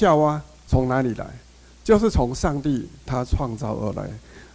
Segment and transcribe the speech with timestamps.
[0.00, 1.26] 夏娃从哪里来？
[1.84, 4.08] 就是从上帝他创造而来。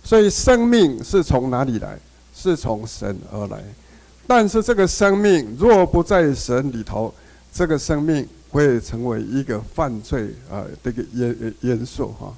[0.03, 1.99] 所以生命是从哪里来？
[2.33, 3.59] 是从神而来。
[4.25, 7.13] 但是这个生命若不在神里头，
[7.53, 12.33] 这个生命会成为一个犯罪啊，这个元元素哈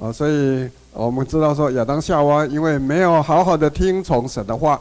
[0.00, 4.80] 啊，所以我们知道说亚当夏娃因为没有好好的听从神的话，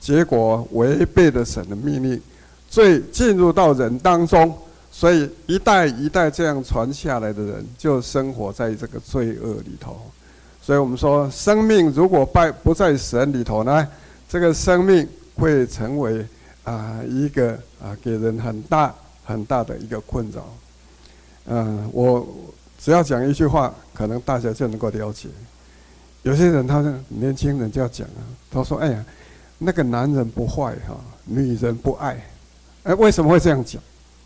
[0.00, 2.18] 结果违背了神的命令，
[2.70, 4.56] 罪进入到人当中，
[4.94, 10.00] 所以一代一代这样传下来的人就生活在这个罪恶里头。
[10.62, 13.84] 所以我们说，生命如果拜不在神里头呢，
[14.28, 15.06] 这个生命。
[15.36, 16.24] 会成为
[16.62, 18.94] 啊一个啊给人很大
[19.24, 20.44] 很大的一个困扰。
[21.46, 22.24] 嗯，我
[22.78, 25.28] 只要讲一句话，可能大家就能够了解。
[26.22, 29.04] 有些人他是年轻人就要讲啊，他说：“哎呀，
[29.58, 32.24] 那个男人不坏哈，女人不爱。”
[32.84, 33.82] 哎，为什么会这样讲？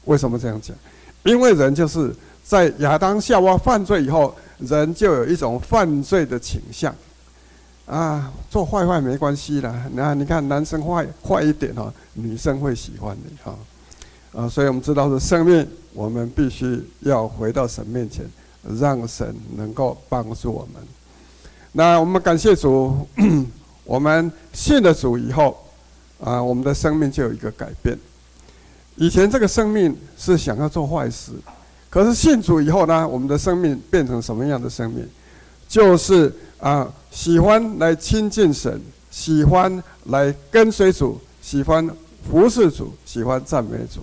[0.09, 0.75] 为什么这样讲？
[1.23, 6.95] 因为人就是在亚当夏娃犯罪以后，人就有一种犯罪的倾向。
[7.85, 9.85] 啊，做坏坏没关系啦。
[9.93, 13.55] 那你看，男生坏坏一点哈，女生会喜欢你哈。
[14.33, 18.25] 啊，所以我们知道是生命，我们必须要回到神面前，
[18.79, 20.83] 让神能够帮助我们。
[21.73, 23.07] 那我们感谢主，
[23.85, 25.57] 我们信了主以后，
[26.21, 27.99] 啊，我们的生命就有一个改变。
[28.99, 31.33] 以前这个生命是想要做坏事，
[31.89, 35.09] 可是信主以后呢，我们的生命变成什么样的生命？
[35.69, 41.89] 就是啊，喜欢来亲近神，喜欢来跟随主，喜欢
[42.29, 44.01] 服侍主，喜欢赞美主。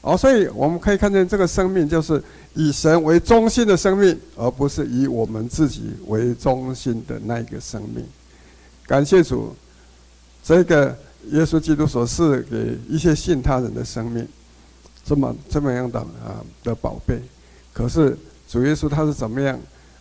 [0.00, 2.20] 哦，所以我们可以看见这个生命就是
[2.54, 8.04] 以神为中心的生命，而不是以我们自己为中心的那一个生命。
[8.84, 9.54] 感谢主，
[10.42, 10.96] 这个
[11.30, 14.26] 耶稣基督所赐给一些信他人的生命，
[15.04, 17.20] 这么这么样的啊的宝贝。
[17.72, 18.16] 可是
[18.48, 19.58] 主耶稣他是怎么样？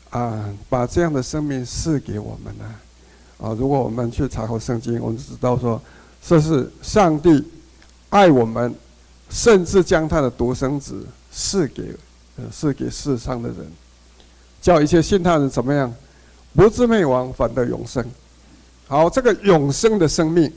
[0.10, 2.66] 啊，把这样的生命赐给我们呢？
[3.38, 5.82] 啊，如果我们去查考圣经，我们就知道说，
[6.22, 7.42] 这是上帝
[8.10, 8.76] 爱我们，
[9.30, 11.96] 甚至将他的独生子赐给，
[12.36, 13.60] 呃，赐给世上的人，
[14.62, 15.94] 叫一些信他人怎么样，
[16.54, 18.06] 不至灭亡，反得永生。
[18.88, 20.52] 好，这个永生的生命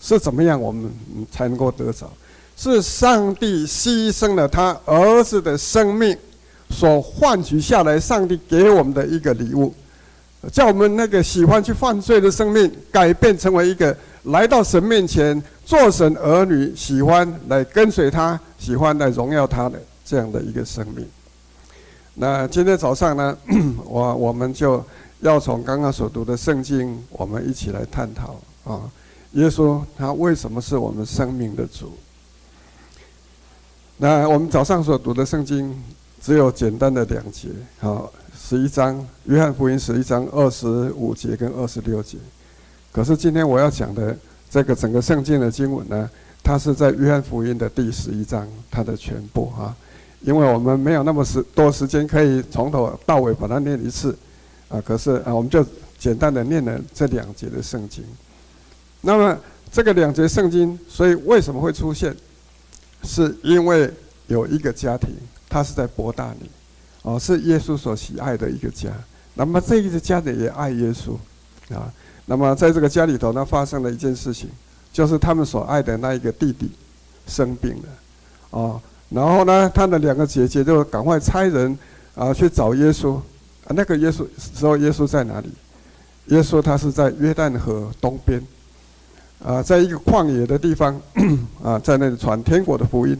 [0.00, 0.90] 是怎么样，我们
[1.30, 2.10] 才能够得着？
[2.56, 6.16] 是上帝牺牲了他儿子的生命。
[6.72, 9.74] 所换取下来，上帝给我们的一个礼物，
[10.52, 21.04] 叫我们那个喜欢去犯罪的生命，改变成为一个来到神面前做神儿女，喜欢来跟随他，喜欢来荣耀他的这样的一个生命。
[22.14, 23.36] 那今天早上呢，
[23.84, 24.80] 我我们就
[25.22, 28.82] 要从刚刚所读的圣经，我们一起来探讨啊，
[29.32, 31.92] 耶稣他为什么是我们生命的主？
[33.96, 35.74] 那我们早上所读的圣经。
[36.22, 37.48] 只有简单的两节，
[37.78, 42.18] 好，十一章，约翰福音十一章二十五节跟二十六节。
[42.92, 44.14] 可是今天我要讲的
[44.50, 46.10] 这个整个圣经的经文呢，
[46.42, 49.74] 它是在约翰福音的第十一章，它的全部啊，
[50.20, 54.14] 因为我们没有那么时多时间可以从头到尾把它念一次，
[54.68, 55.64] 啊，可是啊，我们就
[55.98, 58.04] 简单的念了这两节的圣经。
[59.00, 59.38] 那么
[59.72, 62.16] 这个两节圣经，所以为什么会出现？
[63.02, 63.90] 是因为
[64.26, 65.14] 有一个家庭。
[65.52, 66.48] 他是在伯大尼，
[67.02, 68.88] 哦，是耶稣所喜爱的一个家。
[69.34, 71.14] 那么这一个家里也爱耶稣，
[71.74, 71.92] 啊，
[72.26, 74.48] 那么在这个家里头呢，发生了一件事情，
[74.92, 76.70] 就是他们所爱的那一个弟弟
[77.26, 77.88] 生病了，
[78.50, 81.76] 哦，然后呢，他的两个姐姐就赶快差人
[82.14, 83.16] 啊去找耶稣。
[83.16, 85.50] 啊，那个耶稣时候耶稣在哪里？
[86.26, 88.40] 耶稣他是在约旦河东边，
[89.44, 91.00] 啊，在一个旷野的地方，
[91.62, 93.16] 啊，在那里传天国的福音，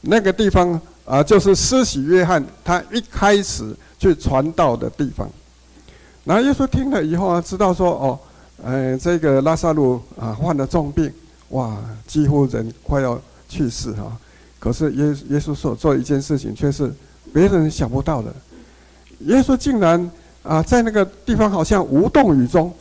[0.00, 0.80] 那个地方。
[1.06, 5.28] 啊，就是施洗约翰他一开始去传道的地方。
[6.24, 8.18] 然后耶稣听了以后啊，知道说哦，
[8.64, 11.12] 呃，这个拉撒路啊患了重病，
[11.50, 11.76] 哇，
[12.06, 13.20] 几乎人快要
[13.50, 14.16] 去世哈。
[14.58, 16.90] 可是耶耶稣所做一件事情，却是
[17.34, 18.34] 别人想不到的。
[19.26, 20.10] 耶稣竟然
[20.42, 22.72] 啊，在那个地方好像无动于衷。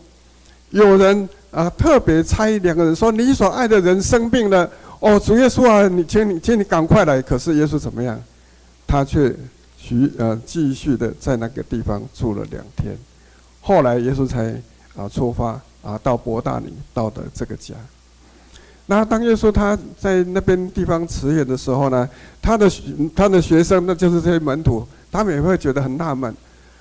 [0.70, 4.70] 有人啊，特别差两个人说：“你所爱的人生病了。”
[5.00, 7.22] 哦，主耶稣啊，你请你请你赶快来。
[7.22, 8.20] 可是耶稣怎么样？
[8.88, 9.30] 他却
[9.78, 12.98] 继呃继续的在那个地方住了两天。
[13.62, 14.54] 后来耶稣才
[14.96, 17.76] 啊出发啊到伯大尼，到的这个家。
[18.86, 22.10] 那当耶稣他在那边地方辞演的时候呢，
[22.42, 22.72] 他的
[23.16, 26.34] 他的学生那就是这些门徒，他们也会觉得很纳闷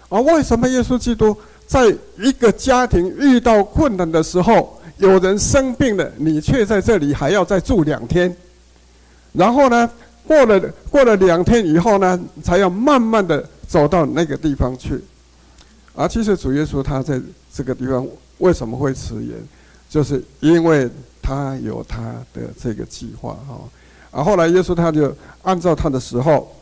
[0.08, 1.36] 啊，为什么耶稣基督
[1.72, 1.88] 在
[2.19, 4.78] 一个家庭遇到困难的时候？
[4.98, 8.36] 有人生病了，你却在这里还要再住两天，
[9.32, 9.90] 然后呢，
[10.26, 10.60] 过了
[10.90, 15.02] 过了两天以后呢，才要慢慢的走到那个地方去。
[15.94, 17.19] 而其实主耶稣他在
[17.52, 18.06] 这个地方
[18.38, 19.34] 为什么会迟延，
[19.88, 20.88] 就是因为
[21.22, 22.00] 他有他
[22.34, 23.58] 的这个计划哈。
[24.12, 26.54] 啊，后来耶稣他就按照他的时候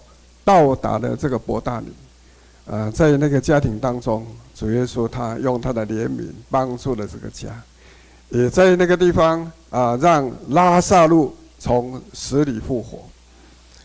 [0.44, 1.88] 到达了这个伯大尼，
[2.64, 4.24] 呃，在那个家庭当中，
[4.60, 7.48] 主耶稣他用他的怜悯帮助了这个家，
[8.28, 12.98] 也在那个地方啊，让拉撒路从死里复活。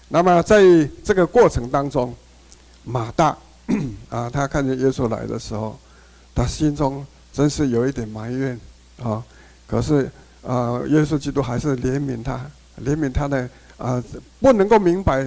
[0.10, 0.62] 那么在
[1.02, 2.14] 这个过程当中，
[2.84, 3.38] 马大。
[4.10, 5.80] 啊，他看见耶稣来的时候，
[6.36, 8.60] 他心中真是有一点埋怨
[9.02, 9.24] 啊。
[9.66, 10.12] 可是
[10.46, 12.46] 啊，耶稣基督还是怜悯他，
[12.84, 14.04] 怜悯他的啊，
[14.42, 15.24] 不能够明白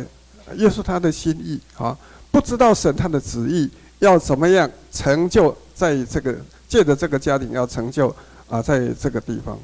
[0.57, 1.97] 耶稣他的心意啊，
[2.31, 3.69] 不知道神他的旨意
[3.99, 6.35] 要怎么样成就在这个
[6.69, 8.15] 借着这个家庭要成就
[8.49, 9.59] 啊，在这个地方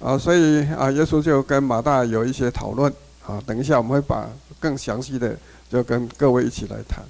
[0.00, 2.92] 啊，所以啊，耶稣就跟马大有一些讨论
[3.26, 3.42] 啊。
[3.46, 4.28] 等一下我们会把
[4.60, 5.36] 更详细的
[5.70, 7.04] 就跟各位一起来谈。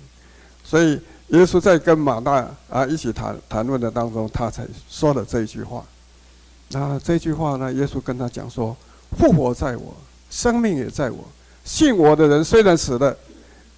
[0.63, 5.85] 所以，耶稣在跟马大啊一起谈谈论的当中，他才说了这一句话。
[6.71, 8.77] 那这句话呢，耶稣跟他讲说
[9.17, 9.95] ：“复活在我，
[10.31, 11.25] 生命也在我。
[11.65, 13.17] 信我的人虽然死了，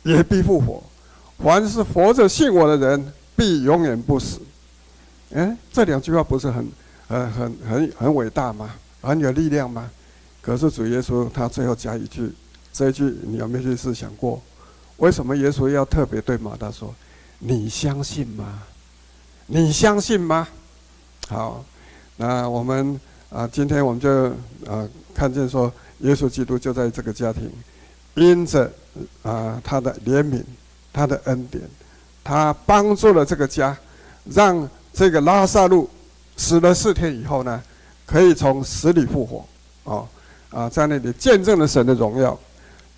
[0.02, 0.82] 也必复活。
[1.38, 4.40] 凡是活着信我的人，必永远不死。”
[5.34, 6.68] 哎，这两句话不是很、
[7.08, 8.74] 呃、很、很、很伟大吗？
[9.00, 9.90] 很有力量吗？
[10.40, 12.32] 可是主耶稣他最后加一句，
[12.72, 14.40] 这一句你有没有去思想过？
[14.96, 16.94] 为什么耶稣要特别对马大说
[17.38, 18.62] ：“你相信吗？
[19.46, 20.48] 你相信吗？”
[21.28, 21.64] 好，
[22.16, 22.98] 那我们
[23.30, 24.10] 啊，今天我们就
[24.66, 27.50] 啊看见说，耶稣基督就在这个家庭，
[28.14, 28.72] 因着
[29.22, 30.42] 啊他的怜悯、
[30.98, 31.62] 他的恩典，
[32.24, 33.76] 他帮助了这个家，
[34.24, 35.88] 让这个拉撒路
[36.36, 37.62] 死了四天以后呢，
[38.04, 39.44] 可以从死里复活。
[39.84, 40.08] 哦，
[40.50, 42.36] 啊，在那里见证了神的荣耀。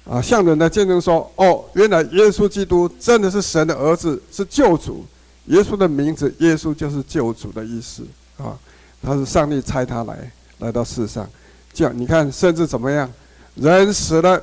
[0.09, 5.05] 啊，向人来见证说：“哦，原来耶稣基督真的是神的儿子，是救主。
[5.49, 8.03] 耶稣的名字，耶稣就是救主的意思
[8.39, 8.59] 啊。
[9.03, 11.29] 他是上帝差他来来到世上，
[11.75, 13.13] 这样你看，甚至怎么样，
[13.57, 14.43] 人死了，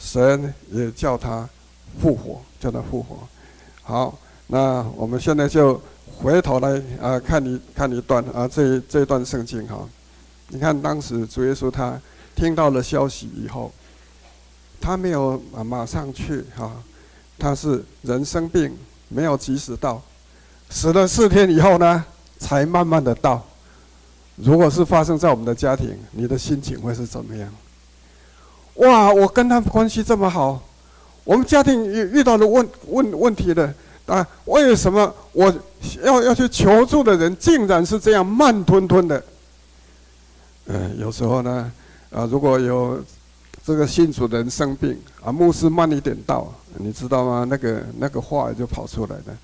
[0.00, 1.48] 神也叫他
[2.02, 3.18] 复活，叫他复活。
[3.82, 5.80] 好，那我们现在就
[6.16, 9.88] 回头来啊，看一看一段啊，这这一段圣经哈。
[10.48, 12.00] 你看，当时主耶稣他
[12.34, 13.72] 听到了消息以后。”
[14.80, 16.72] 他没有，马上去哈，
[17.36, 18.72] 他是人生病，
[19.08, 20.00] 没有及时到，
[20.70, 22.04] 死了四天以后呢，
[22.38, 23.44] 才慢慢的到。
[24.36, 27.52] 如果是发生在我们的家庭，你的心情会是怎么样？
[28.74, 30.62] 哇，我跟他关系这么好，
[31.28, 33.70] 我们家庭遇遇到了问问问题的
[34.06, 35.54] 啊，为什么我
[36.02, 39.22] 要要去求助的人，竟然是这样慢吞吞的？
[40.68, 41.70] 呃，有时候呢，
[42.10, 42.98] 啊，如果有。
[43.64, 47.46] 这个信主人生病啊，牧师慢一点到，你知道吗？
[47.46, 49.36] 那个那个话就跑出来了。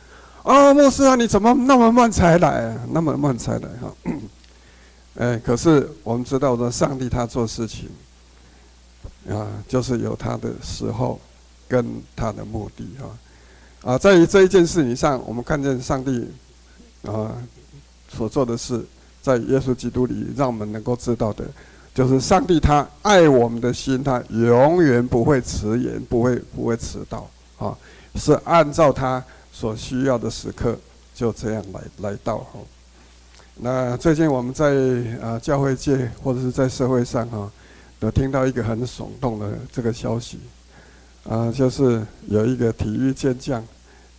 [0.43, 2.75] 啊，牧师啊，你怎么那么慢才来？
[2.91, 3.93] 那么慢才来哈？
[5.19, 7.91] 哎， 可是我们知道的，上帝他做事情
[9.29, 11.21] 啊，就是有他的时候
[11.75, 11.85] 跟
[12.15, 13.91] 他的目的哈。
[13.91, 16.29] 啊，在于这一件事情上，我们看见上帝
[17.03, 17.35] 啊
[18.09, 18.81] 所做的事，
[19.21, 21.45] 在耶稣基督里，让我们能够知道的。
[21.93, 27.29] 就是上帝他爱我们的心，他永远不会迟延，不会不会迟到
[27.59, 27.77] 啊，
[28.15, 30.79] 是按照他所需要的时刻
[31.15, 32.59] 就这样来来到哈。
[33.57, 34.75] 那最近我们在
[35.23, 37.51] 啊教会界或者是在社会上哈，
[38.01, 40.39] 都听到一个很耸动的这个消息
[41.29, 43.65] 啊，就是有一个体育健将，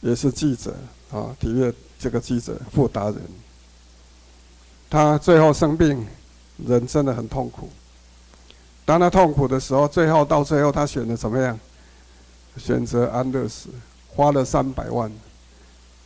[0.01, 0.75] 也是记者
[1.11, 3.21] 啊，体育这个记者傅达人，
[4.89, 6.05] 他最后生病。
[6.65, 7.69] 人真的很痛苦。
[8.85, 11.59] 当他痛苦的时候，最后到最后，他选择怎么样？
[12.55, 13.67] 选择安乐死，
[14.07, 15.11] 花了三百万。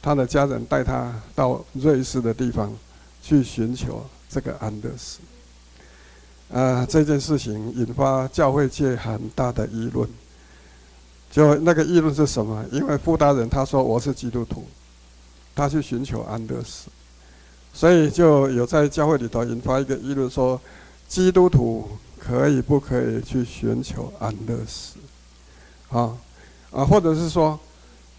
[0.01, 2.75] 他的家人带他到瑞士的地方
[3.22, 5.20] 去寻求这个安乐死。
[6.51, 10.10] 啊，这件事情引发教会界很大的议论。
[11.31, 12.65] 就那个议论是什么？
[12.71, 14.65] 因为傅大人他说我是基督徒，
[15.55, 16.89] 他去寻求安乐死。
[17.71, 20.59] 所以就有在教会里头引发一个议论，说
[21.07, 24.98] 基督徒可以不可以去寻求安乐死？
[25.89, 26.17] 啊
[26.71, 27.57] 啊，或者是说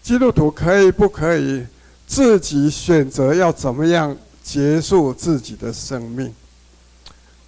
[0.01, 1.65] 基督徒可以不可以
[2.07, 6.33] 自己选择要怎么样结束自己的生命？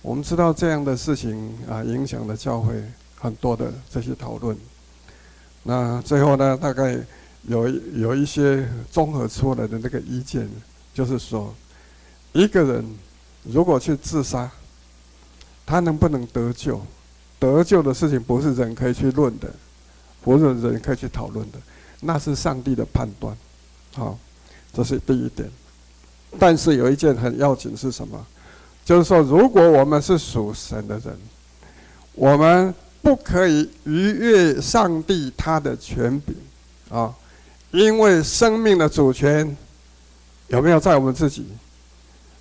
[0.01, 2.73] 我们知道这样的事情啊，影响了教会
[3.17, 4.55] 很多的这些讨论。
[5.63, 6.97] 那最后呢，大概
[7.47, 10.49] 有有一些综合出来的那个意见，
[10.93, 11.53] 就是说。
[12.35, 12.83] 一个人
[13.43, 14.49] 如果去自杀，
[15.67, 16.81] 他能不能得救？
[17.37, 19.47] 得救的事情不是人可以去论的，
[20.23, 21.59] 不是人可以去讨论的。
[22.01, 23.37] 那是上帝的判断，
[23.93, 24.17] 好，
[24.73, 25.47] 这是第一点。
[26.39, 28.25] 但是有一件很要紧是什么？
[28.83, 31.15] 就是说，如果我们是属神的人，
[32.15, 32.73] 我们
[33.03, 36.35] 不可以逾越上帝他的权柄
[36.89, 37.13] 啊，
[37.71, 39.55] 因为生命的主权
[40.47, 41.45] 有没有在我们自己？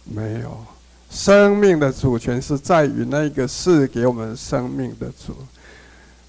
[0.05, 0.57] 没有，
[1.11, 5.35] 生命的主权是在于那个赐给我们生命的主。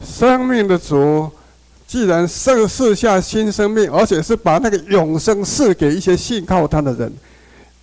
[0.04, 1.30] 生命的主
[1.88, 7.14] 既然赐赐下新生命，而且是把那个永生赐给一些信靠他的人。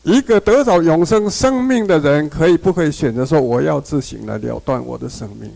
[0.03, 5.49] 一个得着永生生命的人，可以不可以选择说我要自行来了断我的生命？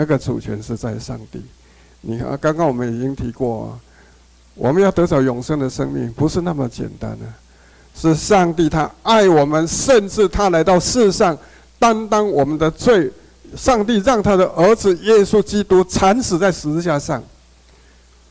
[0.00, 1.42] 那个主权是在上帝。
[2.00, 3.78] 你看，刚刚我们已经提过，
[4.54, 7.26] 我们要得着永生的生命，不是那么简单的。
[7.94, 11.36] 是上帝他爱我们，甚至他来到世上
[11.78, 13.12] 担当我们的罪。
[13.54, 17.22] 上帝让他的儿子耶稣基督惨死在十字架上，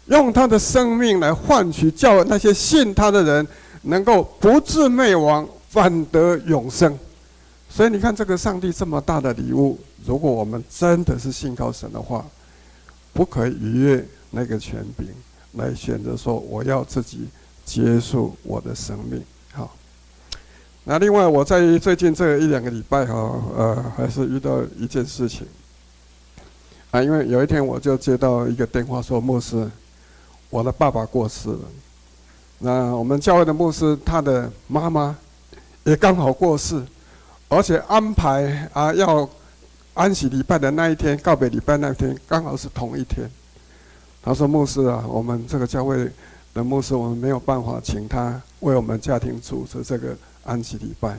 [0.08, 3.48] 用他的生命来换取叫那些信他的人。
[3.84, 6.98] 能够不至灭亡，反得永生。
[7.70, 12.26] 所以你看，这个上帝这么大的礼物，如果我们真的是信靠神的话，
[13.14, 15.08] 不可以逾越那个权柄，
[15.54, 17.28] 来选择说我要自己
[17.66, 19.24] 结束我的生命。
[19.52, 19.76] 好，
[20.84, 23.14] 那另外我在最近这一两个礼拜哈，
[23.58, 25.46] 呃，还是遇到一件事情
[26.92, 29.70] 啊，因为有一天我就接到一个电话说，牧师，
[30.50, 31.60] 我的爸爸过世了。
[32.60, 35.18] 那我们教会的牧师，他的妈妈
[35.84, 36.84] 也刚好过世，
[37.48, 39.28] 而且安排啊要
[40.00, 43.30] 安息礼拜的那一天，告别礼拜那天，刚好是同一天。
[44.24, 46.10] 他说：“牧师啊，我们这个教会
[46.54, 50.16] 的牧师，我们没有办法请他为我们家庭主持这个
[50.46, 51.10] 安息礼拜。”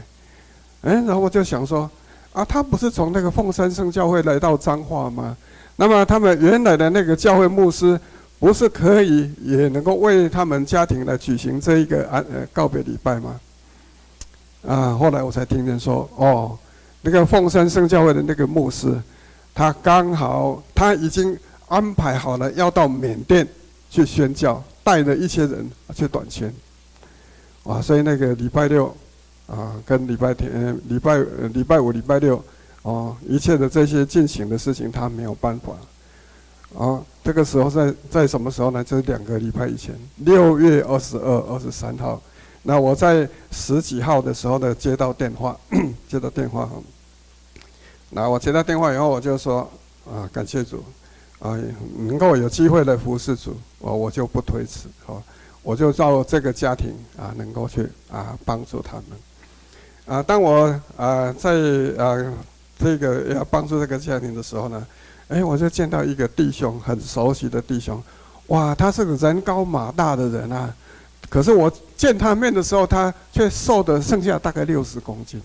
[0.81, 1.91] 哎，然后我就想说
[2.33, 5.37] ：“啊，他不是从那个凤山圣教会来到彰化吗？
[5.77, 8.01] 那么他们原来的那个教会牧师。”
[8.41, 13.39] 不是可以也能够为他们家庭来举行这一个安呃告别礼拜吗？
[14.67, 16.59] 啊，后来我才听见说，哦，
[17.03, 18.95] 那个凤山圣教会的那个牧师，
[19.55, 21.39] 他刚好他已经
[21.69, 23.47] 安排好了要到缅甸
[23.89, 26.53] 去宣教，带着一些人去短宣。
[27.65, 28.95] 啊，所以那个礼拜六
[29.47, 31.19] 啊，跟礼拜天、礼拜
[31.53, 32.43] 礼拜五、礼拜六，
[32.83, 35.73] 哦，一切的这些进行的事情，他没有办法。
[36.79, 38.85] 啊，这个时候在在什么时候呢？
[38.85, 42.21] 就是两个礼拜以前，六月二十二、二十三号。
[42.63, 45.57] 那我在十几号的时候呢，接到电话，
[46.09, 46.69] 接到电话。
[48.11, 49.69] 那我接到电话以后，我就说
[50.05, 50.85] 啊，感谢主，
[51.39, 51.59] 啊，
[51.97, 55.23] 能够有机会来服侍主，我我就不推辞，好，
[55.63, 59.05] 我就照这个家庭啊，能够去啊帮助他们。
[60.07, 61.51] 啊，当我啊在
[61.99, 62.17] 啊
[62.79, 64.87] 这个要帮助这个家庭的时候呢。
[65.29, 68.03] 哎，我就见到一个弟兄，很熟悉的弟兄，
[68.49, 70.75] 哇，他是个人高马大的人啊，
[71.29, 75.39] 可是我见他面的时候，他却瘦的剩下大概六十公斤，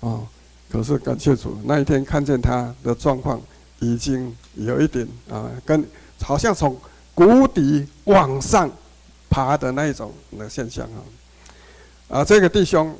[0.00, 0.26] 哦，
[0.68, 3.40] 可是感谢主，那一天看见他的状况，
[3.78, 5.84] 已经有一点啊，跟
[6.20, 6.76] 好像从
[7.14, 8.68] 谷底往上
[9.30, 10.84] 爬的那一种的现象
[12.08, 12.92] 啊，啊，这个弟兄，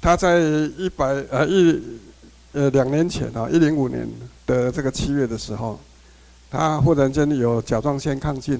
[0.00, 0.38] 他在
[0.76, 1.82] 一百呃一。
[2.52, 4.08] 呃，两年前啊，一零五年
[4.46, 5.78] 的这个七月的时候，
[6.50, 8.58] 他忽然间有甲状腺亢进，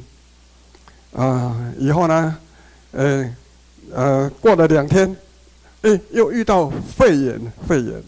[1.14, 2.36] 啊，以后呢，
[2.92, 3.34] 呃，
[3.92, 5.16] 呃，过了两天，
[5.82, 8.02] 哎，又遇到肺炎，肺炎，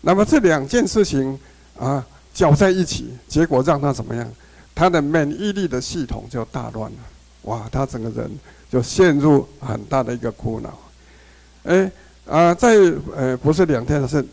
[0.00, 1.38] 那么这两件事情
[1.78, 4.28] 啊，搅在一起，结果让他怎么样？
[4.74, 6.98] 他的免疫力的系统就大乱了，
[7.42, 8.30] 哇，他整个人
[8.70, 10.78] 就陷入很大的一个苦恼，
[11.64, 11.90] 哎。
[12.24, 12.76] 啊，在
[13.16, 14.24] 呃，不是两天，是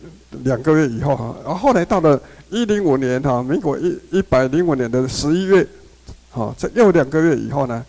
[0.43, 1.35] 两个月以后哈。
[1.43, 5.67] 然后后来到了一零五年哈，民国一一百零五年的十一月，
[6.29, 7.83] 好，这又两个月以后呢，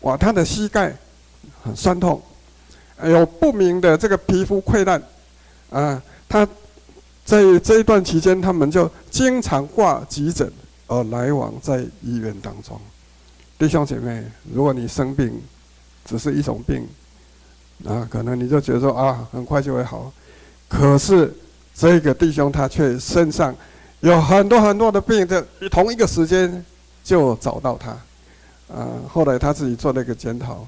[0.00, 0.92] 哇，他的膝盖
[1.66, 2.22] 很酸痛，
[3.02, 5.02] 有不明的这个皮肤溃烂，
[5.70, 6.46] 啊，他
[7.24, 10.50] 在这一段期间，他们就经常挂急诊，
[10.86, 12.80] 而来往在医院当中。
[13.58, 15.42] 弟兄姐妹，如果你生病，
[16.04, 16.86] 只是一种病。
[17.84, 20.10] 啊，可能你就觉得说啊，很快就会好，
[20.66, 21.34] 可是
[21.74, 23.54] 这个弟兄他却身上
[24.00, 26.64] 有很多很多的病，在同一个时间
[27.04, 27.90] 就找到他。
[28.74, 30.66] 啊，后来他自己做了一个检讨，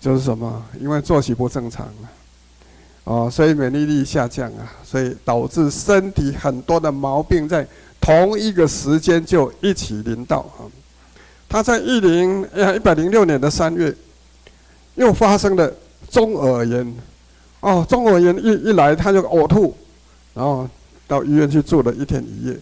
[0.00, 0.64] 就是什么？
[0.80, 2.06] 因为作息不正常啊，
[3.04, 7.66] 哦，所以免疫力下降啊，所以导致身体很多的毛病在
[8.00, 10.66] 同一个时间就一起临到啊。
[11.48, 13.94] 他在一零呃一百零六年的三月
[14.94, 15.72] 又发生了。
[16.10, 16.94] 中耳炎，
[17.60, 19.76] 哦，中耳炎一一来他就呕吐，
[20.32, 20.66] 然后
[21.06, 22.56] 到医院去住了一天一夜，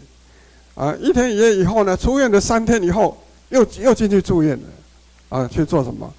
[0.74, 3.16] 啊，一天一夜以后呢，出院的三天以后
[3.50, 6.12] 又又进去住院了，啊，去做什么？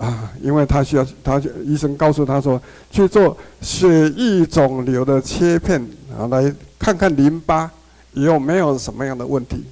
[0.00, 5.78] 啊，因为他需要，他医生告诉他说，去做血液肿瘤的切片
[6.18, 7.70] 啊，来看看淋巴
[8.14, 9.62] 有没有什么样的问题。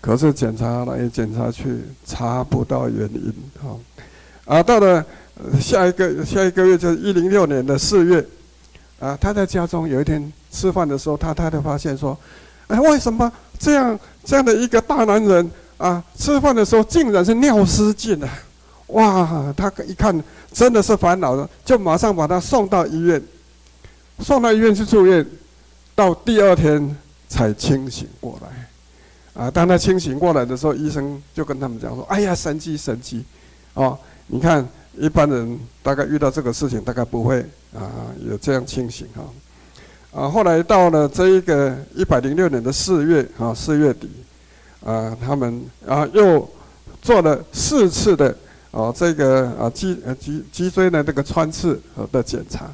[0.00, 3.34] 可是检查来检查去，查不到原因。
[3.60, 3.76] 啊，
[4.46, 5.04] 啊，到了
[5.60, 8.26] 下一个下一个月就是一零六年的四月，
[8.98, 12.18] 啊，他在家中有一天吃饭的时候，他太太发现说，
[12.68, 18.28] 哎，为什么这样这样的一个大男人啊，吃饭的时候竟然是尿失禁了？
[18.92, 20.22] 哇，他一看
[20.52, 23.22] 真的是烦恼了，就马上把他送到医院，
[24.18, 25.26] 送到医院去住院，
[25.94, 26.94] 到第二天
[27.26, 29.42] 才清醒过来。
[29.42, 33.24] 啊，当他清醒过来的时候，医生就跟他们讲说：“哎呀，神奇神奇，
[33.72, 34.68] 哦，你看
[34.98, 37.40] 一般人大概遇到这个事情，大概不会
[37.74, 39.24] 啊有这样清醒哈。”
[40.12, 44.10] 啊，后来到了这一个一百零六年的四月啊，四月底，
[44.84, 46.46] 啊，他们啊又
[47.00, 48.36] 做了四次的。
[48.72, 51.78] 哦，这个啊脊呃脊脊椎的这个穿刺
[52.10, 52.64] 的检查，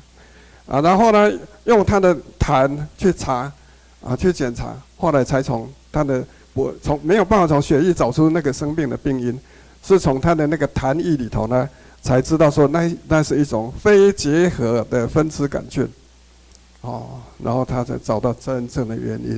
[0.69, 1.28] 啊，然后呢
[1.64, 3.52] 用他的痰去查，
[4.00, 6.25] 啊去检查，后来才从他的
[6.55, 9.37] 我从没有办法从血液找出那个生病的病因，
[9.83, 11.69] 是从他的那个痰液里头呢
[12.00, 15.85] 才知道说那那是一种非结核的分支杆菌，
[16.83, 19.37] 哦，然后他才找到真正的原因，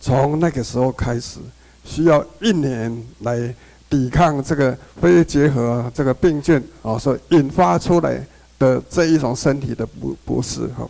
[0.00, 1.38] 从那个时候开始
[1.84, 3.54] 需要一年来。
[3.94, 8.20] 抵抗这个非结核这个病菌啊，所引发出来
[8.58, 10.84] 的这一种身体的不不适哈。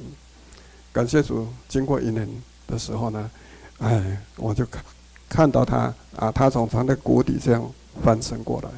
[0.90, 2.26] 感谢主，经过一年
[2.66, 3.30] 的时候呢，
[3.76, 4.82] 哎，我就看
[5.28, 7.62] 看到他啊，他从他的谷底这样
[8.02, 8.70] 翻身过来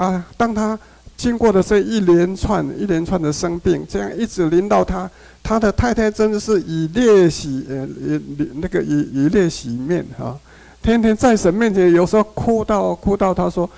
[0.00, 0.24] 啊。
[0.36, 0.78] 当他
[1.16, 5.10] 经过的这一连串一连串的生病，这样一直临到他，
[5.42, 8.20] 他的太太真的是以泪洗呃以
[8.54, 10.38] 那个以以泪洗面哈。
[10.84, 13.68] 天天在神面前，有时候哭到哭到，他说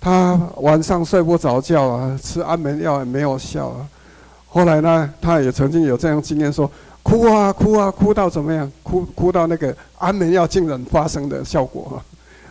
[0.00, 3.88] 他晚上睡不着觉啊，吃安眠药也没有效啊。
[4.46, 6.70] 后来呢，他也曾经有这样经验，说
[7.02, 8.70] 哭啊哭啊，哭到怎么样？
[8.84, 12.00] 哭哭到那个安眠药竟然发生的效果，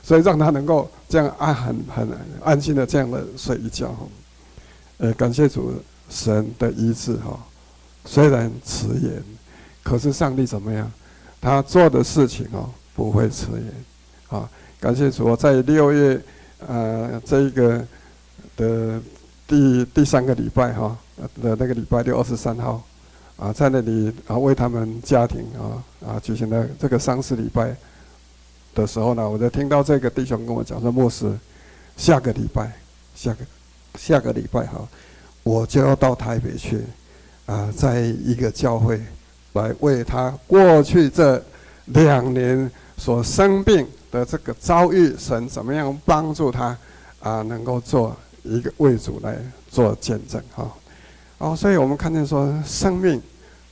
[0.03, 2.09] 所以让他能够这样安很很
[2.43, 3.95] 安心的这样的睡一觉。
[4.97, 5.71] 呃，感谢主
[6.09, 7.39] 神的医治哈，
[8.03, 9.23] 虽然迟延，
[9.83, 10.91] 可是上帝怎么样？
[11.39, 13.73] 他做的事情哦不会迟延。
[14.31, 15.25] 啊，感谢主！
[15.25, 16.19] 我在六月，
[16.65, 17.85] 呃，这一个
[18.55, 18.97] 的
[19.45, 20.97] 第第三个礼拜哈
[21.43, 22.81] 的那个礼拜六二十三号，
[23.35, 27.75] 啊，在那里啊为他们家庭啊啊举行了这个丧事礼拜
[28.73, 31.29] 的时候呢，我就听到这个弟兄跟我讲说，牧师，
[31.97, 32.71] 下个礼拜，
[33.13, 33.39] 下个
[33.95, 34.87] 下个礼拜哈，
[35.43, 36.81] 我就要到台北去，
[37.47, 39.01] 啊，在一个教会
[39.51, 41.43] 来为他过去这
[41.87, 43.85] 两年所生病。
[44.11, 46.77] 的这个遭遇，神怎么样帮助他
[47.21, 47.41] 啊？
[47.43, 49.37] 能够做一个为主来
[49.69, 50.69] 做见证哈。
[51.37, 53.21] 哦，所以我们看见说，生命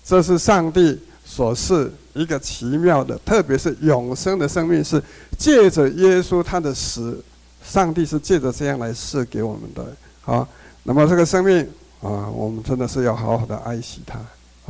[0.04, 5.04] 这是上帝所赐一个奇妙的，特别是永生的生命，是
[5.38, 7.22] 借着耶稣他的死，
[7.64, 9.86] 上帝是借着这样来赐给我们的。
[10.22, 10.48] 好，
[10.84, 11.62] 那么这个生命
[12.02, 14.20] 啊，我们真的是要好好的爱惜它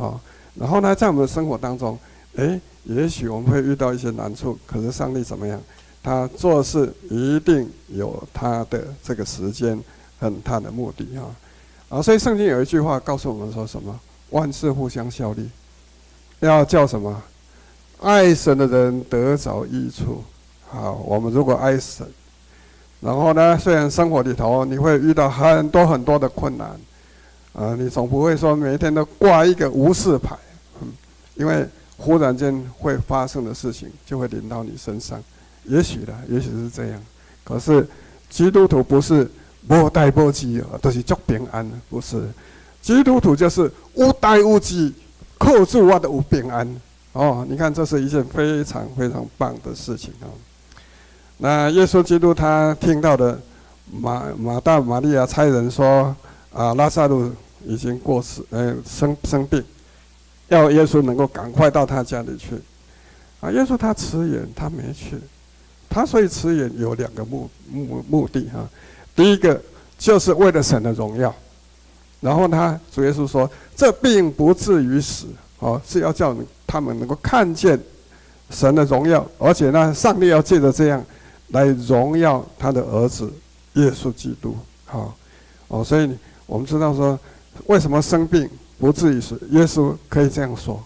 [0.04, 0.20] 啊。
[0.54, 1.96] 然后呢，在我们的生活当中，
[2.34, 2.60] 诶。
[2.84, 5.60] 也许我们会遇到一些难处，可是上帝怎么样？
[6.02, 9.78] 他做事一定有他的这个时间
[10.18, 11.28] 和他的目的啊！
[11.90, 14.00] 啊，所以圣经有一句话告诉我们说什么？
[14.30, 15.50] 万事互相效力，
[16.38, 17.22] 要叫什么？
[18.00, 20.24] 爱神的人得着益处。
[20.66, 22.06] 好，我们如果爱神，
[23.00, 26.80] 然后呢，虽然生活里头你会遇到很多很多的困难，
[27.52, 30.34] 啊，你总不会说每天都挂一个无事牌，
[30.80, 30.88] 嗯，
[31.34, 31.68] 因为。
[32.00, 35.22] 忽然间会发生的事情，就会临到你身上。
[35.64, 37.00] 也许的，也许是这样。
[37.44, 37.86] 可是
[38.30, 39.30] 基督徒不是
[39.68, 41.70] 无代无志，都是足平安。
[41.90, 42.26] 不是，
[42.80, 44.90] 基督徒就是无代无志，
[45.36, 46.66] 靠住我的无平安。
[47.12, 50.26] 哦，你看，这是一件非常非常棒的事情啊。
[51.36, 53.38] 那耶稣基督他听到的
[53.92, 56.16] 马马大、马利亚差人说
[56.54, 57.30] ：“啊，拉撒路
[57.66, 59.62] 已经过世，呃，生生病。”
[60.50, 62.56] 要耶稣能够赶快到他家里去，
[63.40, 63.50] 啊！
[63.52, 65.16] 耶稣他迟延，他没去，
[65.88, 68.68] 他所以迟延有两个目目目的哈。
[69.14, 69.60] 第一个
[69.96, 71.32] 就是为了神的荣耀，
[72.20, 75.26] 然后他主耶稣说，这并不至于死，
[75.60, 76.36] 哦，是要叫
[76.66, 77.78] 他们能够看见
[78.50, 81.04] 神的荣耀，而且呢，上帝要借着这样
[81.50, 83.32] 来荣耀他的儿子
[83.74, 85.16] 耶稣基督，好，
[85.68, 86.10] 哦，所以
[86.46, 87.16] 我们知道说，
[87.66, 88.50] 为什么生病？
[88.80, 90.82] 不至于是耶稣可以这样说，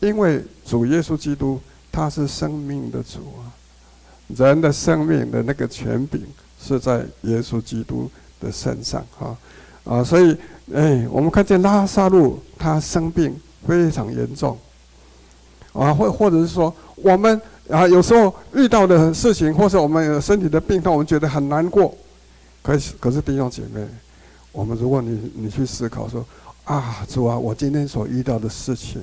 [0.00, 1.60] 因为主耶稣基督
[1.92, 3.54] 他是生命的主啊，
[4.36, 6.20] 人的生命的那个权柄
[6.60, 9.36] 是在耶稣基督的身上哈。
[9.84, 10.36] 啊，所以
[10.74, 14.58] 哎，我们看见拉撒路他生病非常严重。
[15.72, 21.94] 啊，或或者是说我们啊有时候遇到的事情，或是我们身体的病痛，我们觉得很难过。
[22.62, 23.86] 可是可是弟兄姐妹，
[24.52, 26.24] 我们如果你你去思考说
[26.64, 29.02] 啊，主啊，我今天所遇到的事情，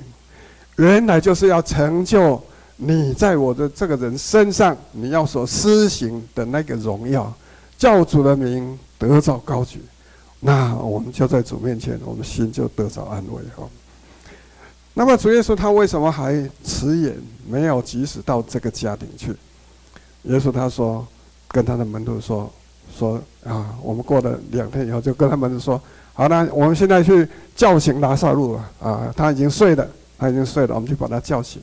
[0.76, 2.40] 原来就是要成就
[2.76, 7.32] 你在我的这个人身上你要所施行的那个荣耀。
[7.78, 9.80] 教主的名得着高举，
[10.38, 13.68] 那我们就在主面前，我们心就得着安慰哈。
[14.94, 19.34] 那么主耶稣他为什么还迟延，没有及时到这个家庭去？
[20.24, 21.04] 耶稣他说，
[21.48, 22.48] 跟他的门徒说
[22.96, 25.82] 说啊，我们过了两天以后，就跟他们说，
[26.14, 29.86] 好，那我们现在去叫醒拉撒路啊，啊，他已经睡了，
[30.18, 31.60] 他已经睡了，我们去把他叫醒。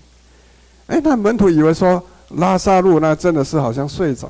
[0.88, 4.29] 哎，那门徒以为说拉撒路那真的是好像睡着。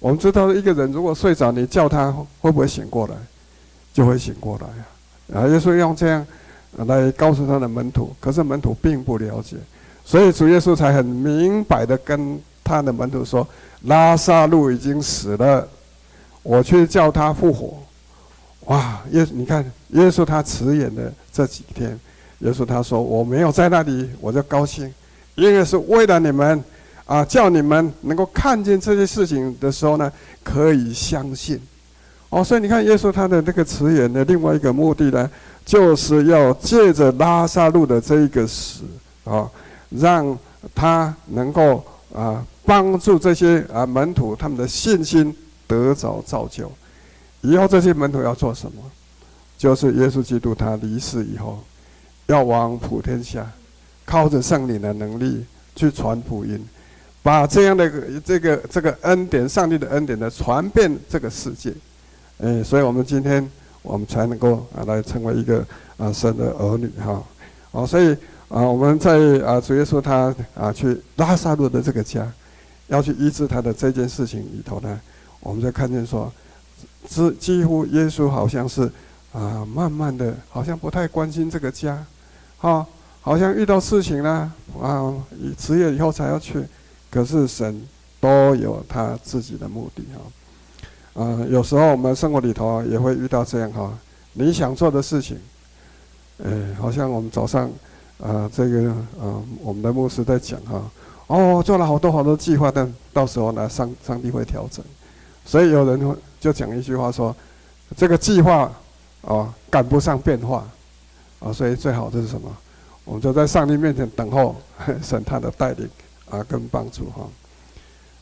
[0.00, 3.14] 我们知道，一个人如果睡着，你叫他会不会醒过来？
[3.92, 4.66] 就会醒过来
[5.38, 5.44] 啊！
[5.44, 6.26] 啊，耶稣用这样
[6.74, 9.56] 来告诉他的门徒，可是门徒并不了解，
[10.04, 13.46] 所以主耶稣才很明白的跟他的门徒说
[13.86, 15.68] ：“拉撒路已经死了，
[16.42, 17.78] 我去叫他复活。”
[18.66, 19.00] 哇！
[19.10, 21.98] 耶，你看耶稣他迟延的这几天，
[22.40, 24.92] 耶稣他说：“我没有在那里，我就高兴，
[25.34, 26.62] 因为是为了你们。”
[27.06, 30.10] 啊，叫你们能够看见这些事情的时候呢，
[30.42, 31.60] 可以相信。
[32.30, 35.30] 哦，所以你看，耶稣他的那个迟延的另外一个目的呢，
[35.66, 38.84] 就是要借着拉撒路的这一个死
[39.24, 39.46] 啊，
[39.90, 40.38] 让
[40.74, 46.72] 他能够啊帮助这些啊门徒他们的信心得着造就。
[47.44, 48.82] 以后这些门徒要做什么？
[49.56, 51.62] 就是耶稣基督他离世以后，
[52.26, 53.46] 要往普天下，
[54.04, 55.44] 靠着圣灵的能力
[55.76, 56.58] 去传福音。
[57.22, 61.72] 把这样的这个这个恩典，上帝的恩典呢，传遍这个世界，
[62.38, 63.48] 哎，所以我们今天
[63.80, 65.64] 我们才能够啊来成为一个
[65.96, 67.22] 啊神的儿女哈，
[67.70, 68.12] 哦，所以
[68.48, 72.30] 啊我们在啊主耶稣他啊去拉撒路的这个家，
[72.88, 75.00] 要去医治他的这件事情里头呢，
[75.40, 76.30] 我们就看见说，
[77.08, 78.90] 是几乎耶稣好像是
[79.32, 82.04] 啊慢慢的，好像不太关心这个家，
[82.58, 82.86] 哈，
[83.20, 85.12] 好像遇到事情呢啊
[85.56, 86.64] 职业以后才要去。
[87.10, 87.80] 可是神
[88.18, 90.02] 都有他自己的目的
[91.14, 93.96] 哈，啊，有时候我们生活里头也会遇到这样哈，
[94.32, 95.38] 你想做的事情，
[96.42, 97.70] 哎，好像我们早上
[98.18, 98.90] 啊，这个
[99.20, 100.90] 啊，我们的牧师在讲哈，
[101.28, 104.84] 哦，做了好多好多计划，但到时候呢，上上帝会调整，
[105.44, 107.34] 所以有人就讲一句话说，
[107.96, 108.70] 这个计划
[109.22, 110.68] 啊赶不上变化，
[111.40, 112.54] 啊，所以最好的是什么？
[113.06, 114.54] 我们就在上帝面前等候
[115.02, 115.88] 神他的带领。
[116.30, 117.28] 啊，跟帮助哈，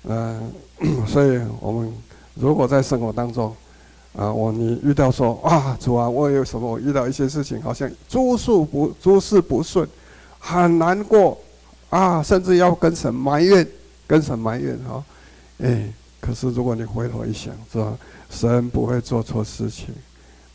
[0.09, 0.53] 嗯、
[1.07, 1.91] 所以我们
[2.35, 3.55] 如果在生活当中，
[4.15, 6.69] 啊，我你遇到说啊，主啊，我有什么？
[6.69, 9.89] 我遇到一些事情，好像诸事不诸事不顺，
[10.41, 11.39] 很难过
[11.91, 13.67] 啊，甚至要跟神埋怨，
[14.07, 15.03] 跟神埋怨哈，
[15.63, 15.89] 哎，
[16.23, 17.99] 可是如果你回头一想，是吧？
[18.31, 19.89] 神不会做错事情，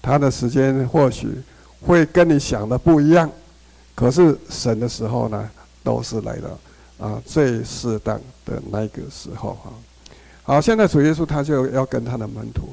[0.01, 1.29] 他的时间或许
[1.85, 3.29] 会跟你想的不一样，
[3.93, 5.47] 可是神的时候呢，
[5.83, 6.57] 都是来的。
[6.99, 9.71] 啊，最适当的那个时候哈，
[10.41, 12.69] 好，现在主耶稣他就要跟他的门徒，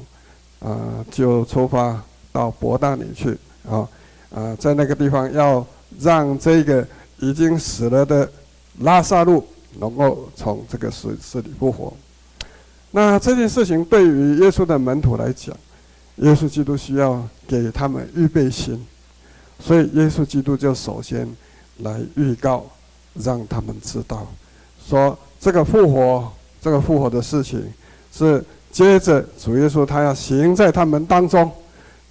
[0.67, 3.37] 啊，就出发到伯大尼去
[3.69, 3.87] 啊，
[4.33, 5.63] 啊，在那个地方要
[5.99, 6.83] 让这个
[7.19, 8.27] 已经死了的
[8.79, 9.45] 拉撒路
[9.77, 11.93] 能够从这个死死里复活。
[12.95, 15.53] 那这件事情对于耶稣的门徒来讲，
[16.15, 18.81] 耶稣基督需要给他们预备心，
[19.59, 21.27] 所以耶稣基督就首先
[21.79, 22.65] 来预告。
[23.23, 24.27] 让他们知道，
[24.85, 26.29] 说这个复活，
[26.61, 27.63] 这个复活的事情，
[28.11, 31.49] 是接着主耶稣他要行在他们当中，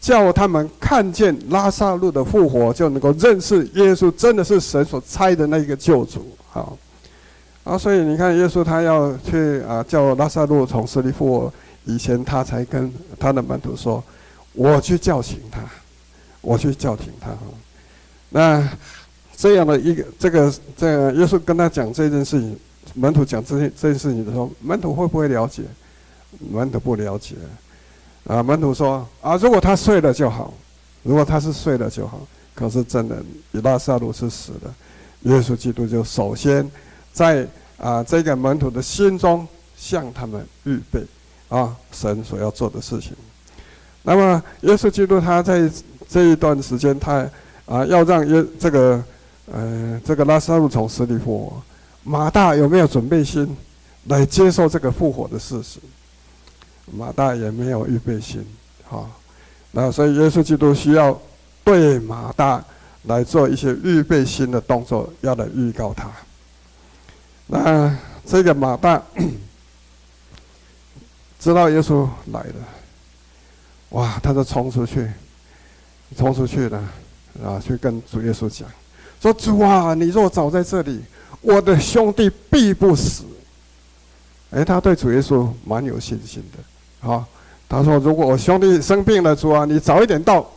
[0.00, 6.26] 叫他们看见拉撒路的复活，就能够认识耶稣真的是神所差的那个救主。
[6.50, 6.74] 好，
[7.64, 11.52] 啊，所以你看，耶稣他要去啊叫拉撒路从死里复活
[11.84, 14.02] 以前，他才跟他的门徒说
[14.54, 15.60] ：“我去叫醒他，
[16.40, 17.30] 我去叫醒他。”
[18.30, 18.68] 那。
[19.36, 22.56] 这样的一个这个这个，耶稣跟他讲这件事情，
[22.94, 25.64] 门徒讲这件这件事情的时候，门徒会不会了解？
[26.52, 27.34] 门徒不了解，
[28.28, 30.54] 啊，门徒说啊，如果他睡了就好，
[31.02, 32.20] 如果他是睡了就好。
[32.54, 33.16] 可是真的，
[33.50, 34.72] 拉撒路是死的，
[35.22, 36.64] 耶稣基督就首先
[37.14, 37.48] 在
[37.78, 41.02] 啊这个门徒的心中向他们预备
[41.48, 43.12] 啊神所要做的事情。
[44.02, 45.70] 那么耶稣基督他在
[46.06, 47.26] 这一段时间，他
[47.64, 49.02] 啊要让耶这个。
[49.52, 51.62] 呃，这个拉撒路从死里复活，
[52.02, 53.54] 马大有没有准备心
[54.06, 55.78] 来接受这个复活的事实？
[56.90, 58.42] 马大也没有预备心，
[58.84, 59.06] 好，
[59.70, 61.20] 那所以耶稣基督需要
[61.62, 62.64] 对马大
[63.02, 66.10] 来做一些预备心的动作，要来预告他。
[67.46, 69.02] 那这个马大
[71.38, 72.54] 知道耶稣来了，
[73.90, 75.10] 哇，他就冲出去，
[76.16, 76.78] 冲出去了，
[77.44, 78.68] 啊，去跟主耶稣讲，
[79.20, 81.02] 说主啊，你若早在这里，
[81.42, 83.24] 我的兄弟必不死。
[84.50, 86.62] 哎，他对主耶稣蛮有信心的。
[87.06, 87.26] 好，
[87.68, 90.48] 他说：“如果我兄弟生病了，主啊，你早一点到，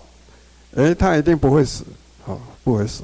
[0.75, 1.83] 哎，他一定不会死，
[2.23, 3.03] 好，不会死。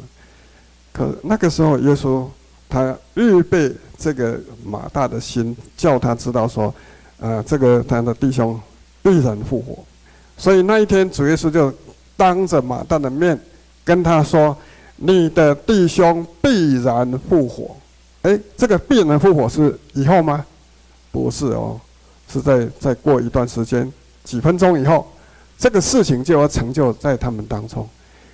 [0.91, 2.25] 可那个时候，耶稣
[2.69, 6.73] 他预备这个马大的心，叫他知道说，
[7.19, 8.59] 呃，这个他的弟兄
[9.01, 9.77] 必然复活。
[10.37, 11.73] 所以那一天，主耶稣就
[12.17, 13.39] 当着马大的面
[13.83, 14.55] 跟他说
[14.97, 17.75] ：‘你的弟兄必然复活。’
[18.23, 20.45] 诶，这个必然复活是以后吗？
[21.11, 21.79] 不是哦。”
[22.31, 23.91] 是在再过一段时间，
[24.23, 25.07] 几分钟以后，
[25.55, 27.87] 这个事情就要成就在他们当中。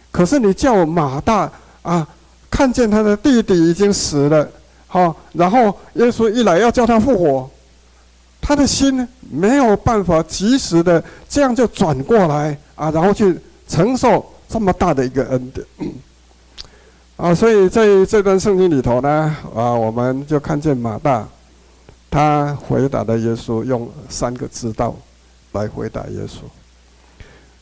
[0.10, 2.08] 可是你叫马大啊，
[2.50, 4.50] 看见他的弟弟已经死了，
[4.88, 7.50] 好，然后耶稣一来要叫他复活，
[8.42, 15.66] 他的心没有办法及时的这样就转过来啊，然后去承受这么大的一个恩典
[17.18, 17.34] 啊。
[17.34, 21.28] 所以在这段圣经里头呢，啊，我们就看见马大。
[22.12, 24.96] 他回答的耶稣用三个知道
[25.52, 26.40] 来回答耶稣。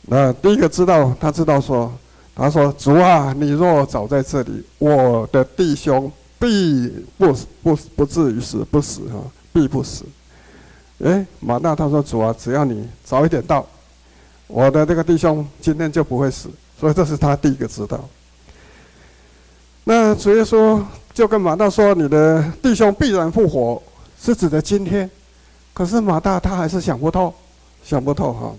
[0.06, 1.92] 那第一个知道，他知道说，
[2.38, 9.18] 他说：“主啊，你若早在这里，我的弟兄必不不不至于死，不死哈，
[9.52, 10.04] 必不死。”
[11.04, 13.66] 哎，马大他说：“主啊，只要你早一点到，
[14.46, 16.48] 我的这个弟兄今天就不会死。”
[16.78, 18.08] 所以这是他第一个知道。
[19.82, 20.80] 那主耶稣
[21.12, 23.82] 就跟马大说：“你的弟兄必然复活。”
[24.20, 25.08] 是指的今天，
[25.72, 27.34] 可是马大他还是想不透，
[27.84, 28.52] 想不透哈，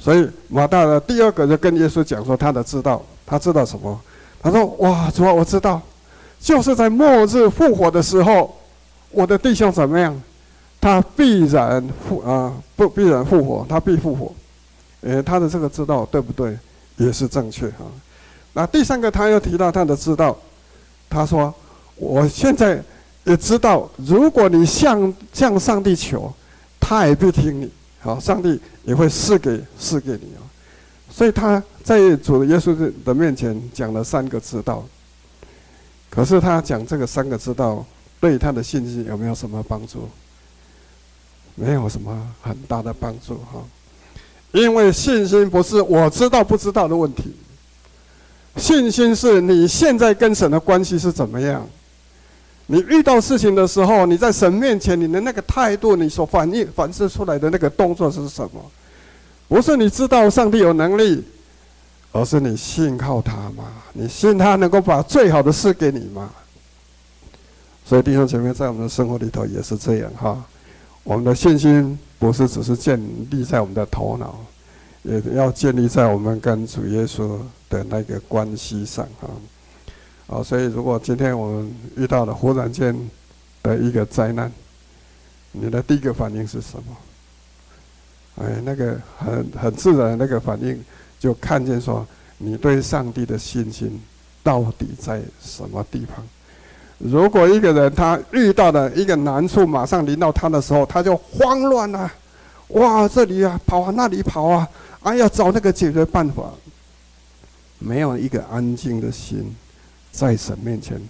[0.00, 4.00] 所以马大的第二个就跟耶稣讲说他的知道，他知道什么？
[4.42, 5.80] 他说：哇，主啊，我知道，
[6.40, 8.56] 就是在末日复活的时候，
[9.10, 10.20] 我的弟兄怎么样？
[10.80, 14.34] 他必然复啊，不必然复活，他必复活。
[15.02, 16.58] 诶，他的这个知道对不对？
[16.96, 17.84] 也是正确哈。
[18.54, 20.36] 那第三个他又提到他的知道，
[21.08, 21.54] 他说：
[21.96, 22.82] 我现在。
[23.24, 26.32] 也知道，如果你向向上帝求，
[26.80, 27.70] 他也不听你。
[28.00, 30.42] 好，上帝也会赐给赐给你啊。
[31.10, 34.84] 所以他在主耶稣的面前讲了三个知道。
[36.08, 37.84] 可是他讲这个三个知道，
[38.18, 40.08] 对他的信心有没有什么帮助？
[41.54, 43.62] 没有什么很大的帮助哈。
[44.52, 47.34] 因为信心不是我知道不知道的问题，
[48.56, 51.64] 信心是你现在跟神的关系是怎么样。
[52.72, 58.64] 你遇到事情的时候，你在神面前，你的那个态度，你所反应、反射出来的那个动作是什么？
[59.48, 61.24] 不是你知道上帝有能力，
[62.12, 63.64] 而是你信靠他吗？
[63.92, 66.30] 你信他能够把最好的事给你吗？
[67.84, 70.40] 所以弟兄姐妹，在我们的生活里头也是这样哈。
[71.02, 74.38] 我们的信心不是只是建立在我们的头脑，
[75.02, 77.36] 也要建立在我们跟主耶稣
[77.68, 79.28] 的那个关系上哈。
[80.30, 82.96] 啊，所以如果今天我们遇到了忽然间
[83.64, 84.50] 的一个灾难，
[85.50, 86.96] 你的第一个反应是什么？
[88.36, 90.80] 哎，那个很很自然的那个反应，
[91.18, 92.06] 就看见说
[92.38, 94.00] 你对上帝的信心
[94.44, 96.24] 到底在什么地方？
[96.98, 102.08] 如果一个人他遇到了一个难处，马上临到他的时候，他就慌乱了，
[102.68, 104.68] 哇，这里啊跑啊，那里跑啊，
[105.00, 106.52] 啊要找那个解决办法，
[107.80, 109.52] 没有一个安静的心。
[110.12, 111.00] 在神面前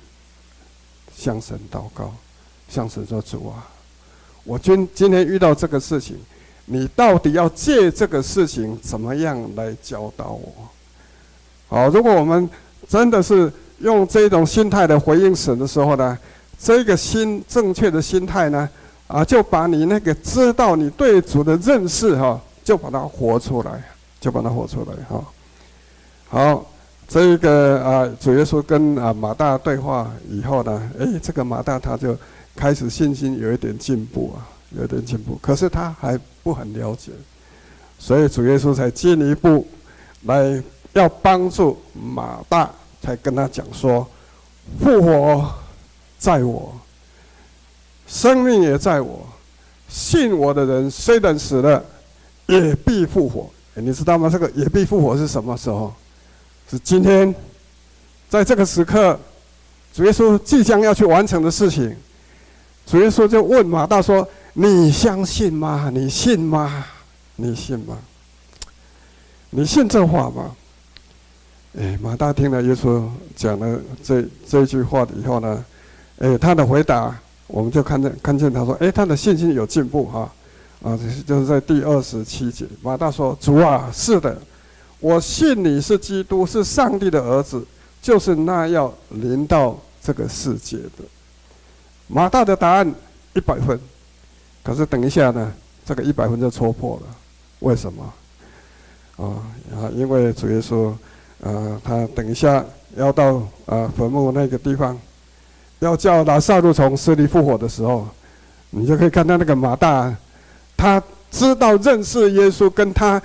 [1.16, 2.12] 向神祷告，
[2.68, 3.66] 向神说：“主啊，
[4.44, 6.18] 我今今天遇到这个事情，
[6.66, 10.52] 你到底要借这个事情怎么样来教导我？”
[11.68, 12.48] 好，如果我们
[12.88, 16.18] 真的是用这种心态来回应神的时候呢，
[16.58, 18.68] 这个心正确的心态呢，
[19.06, 23.82] 啊，就把你那个知道你对主的认识哈，就把它活出来，
[24.20, 25.24] 就把它活出来哈。
[26.28, 26.66] 好。
[27.10, 32.16] 这个啊，主耶稣跟啊马大对话以后呢，诶，这个马大他就
[32.54, 34.46] 开始信心有一点进步啊，
[34.78, 35.36] 有点进步。
[35.42, 37.10] 可是他还不很了解，
[37.98, 39.66] 所以主耶稣才进一步
[40.22, 42.70] 来要帮助马大，
[43.02, 44.06] 才跟他讲说：
[44.78, 45.52] 复活
[46.16, 46.72] 在我，
[48.06, 49.26] 生命也在我，
[49.88, 51.84] 信我的人虽然死了，
[52.46, 53.50] 也必复活。
[53.74, 54.30] 你知道吗？
[54.30, 55.92] 这个也必复活是什么时候？
[56.70, 57.34] 是今天，
[58.28, 59.18] 在这个时刻，
[59.92, 61.96] 主耶稣即将要去完成的事情。
[62.86, 65.90] 主耶稣就问马大说：“你相信吗？
[65.92, 66.86] 你信吗？
[67.34, 67.98] 你信吗？
[69.50, 70.54] 你信这话吗？
[71.76, 73.04] 哎，马大听了耶稣
[73.34, 75.64] 讲了这这句话以后呢，
[76.18, 77.12] 哎，他的回答
[77.48, 80.32] 我们就看见看见他说，哎，他的信心有进步哈，
[80.84, 84.40] 啊，就是在第二十七节，马大说：“主啊，是的，
[85.00, 87.66] 我信你是基督，是上帝的儿子，
[88.00, 91.04] 就是那要临到这个世界的。”
[92.06, 92.94] 马大的答案
[93.34, 93.80] 一百分，
[94.62, 95.52] 可是等一下呢，
[95.84, 97.06] 这个一百分就戳破了，
[97.60, 98.12] 为什么？
[99.16, 99.42] 啊
[99.74, 100.92] 啊，因为主耶稣。
[101.42, 102.62] 啊，他等一下
[102.96, 105.00] 要到啊坟墓那个地方，
[105.78, 108.06] 要叫拿撒路从死里复活的时候，
[108.68, 110.14] 你就可以看到那个马大，
[110.76, 113.18] 他知道认识耶稣，跟他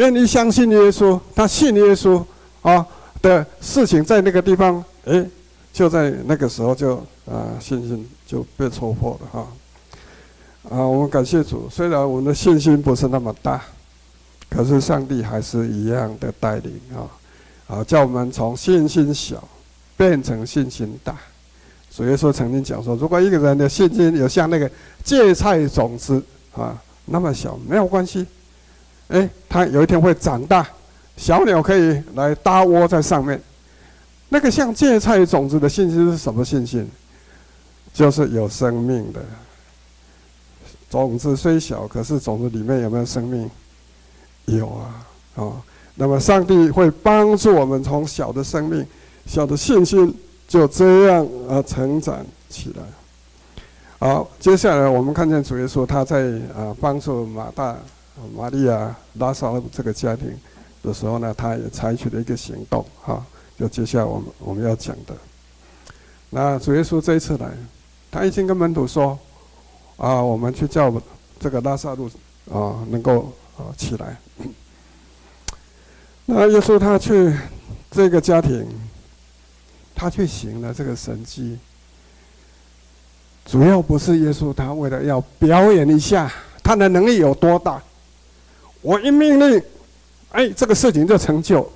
[0.00, 2.24] 愿意相信耶稣，他信耶稣
[2.62, 2.84] 啊
[3.20, 5.22] 的事情，在那个地方，哎，
[5.74, 9.46] 就在那个时候就啊信心就被戳破了哈。
[10.70, 13.62] 啊，我们感谢主，虽然我们的信心不是那么大，
[14.48, 17.04] 可是上帝还是一样的带领啊。
[17.66, 19.46] 啊，叫我们从信心小
[19.98, 21.14] 变成信心大。
[21.94, 24.70] 主耶稣曾经讲说，如果一个人的信心有像那个
[25.04, 26.22] 芥菜种子
[26.56, 28.26] 啊那么小，没有关系，
[29.10, 30.66] 哎，他有一天会长大，
[31.16, 33.40] 小鸟可以来搭窝在上面。
[34.28, 36.88] 那个像芥菜种子的信心是什么信心？
[37.92, 39.20] 就是有生命的。
[40.88, 43.50] 种子虽小，可是种子里面有没有生命？
[44.46, 45.52] 有啊，啊。
[45.96, 48.86] 那么，上帝会帮助我们从小的生命、
[49.26, 50.14] 小的信心
[50.48, 52.82] 就这样啊成长起来。
[53.98, 56.22] 好，接下来我们看见主耶稣他在
[56.56, 57.76] 啊帮助马大、
[58.36, 60.38] 玛利亚、拉撒路这个家庭
[60.82, 62.84] 的时候呢，他也采取了一个行动。
[63.02, 63.24] 哈，
[63.58, 65.14] 就接下来我们我们要讲的。
[66.30, 67.50] 那主耶稣这一次来，
[68.10, 69.18] 他已经跟门徒说：
[69.96, 70.92] 啊，我们去叫
[71.38, 72.10] 这个拉萨路
[72.52, 74.16] 啊能够啊起来。
[76.26, 77.34] 那耶稣他去
[77.90, 78.66] 这个家庭，
[79.94, 81.58] 他去行了这个神迹，
[83.44, 87.82] 主要不是耶稣他为了要表演一下他的能力有多大，
[88.82, 89.62] 我一命令，
[90.30, 91.70] 哎，这个事情就成就。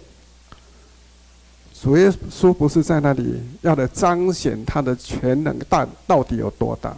[1.80, 6.96] 主耶稣不是在那里要来彰显他的全能大到底有多大，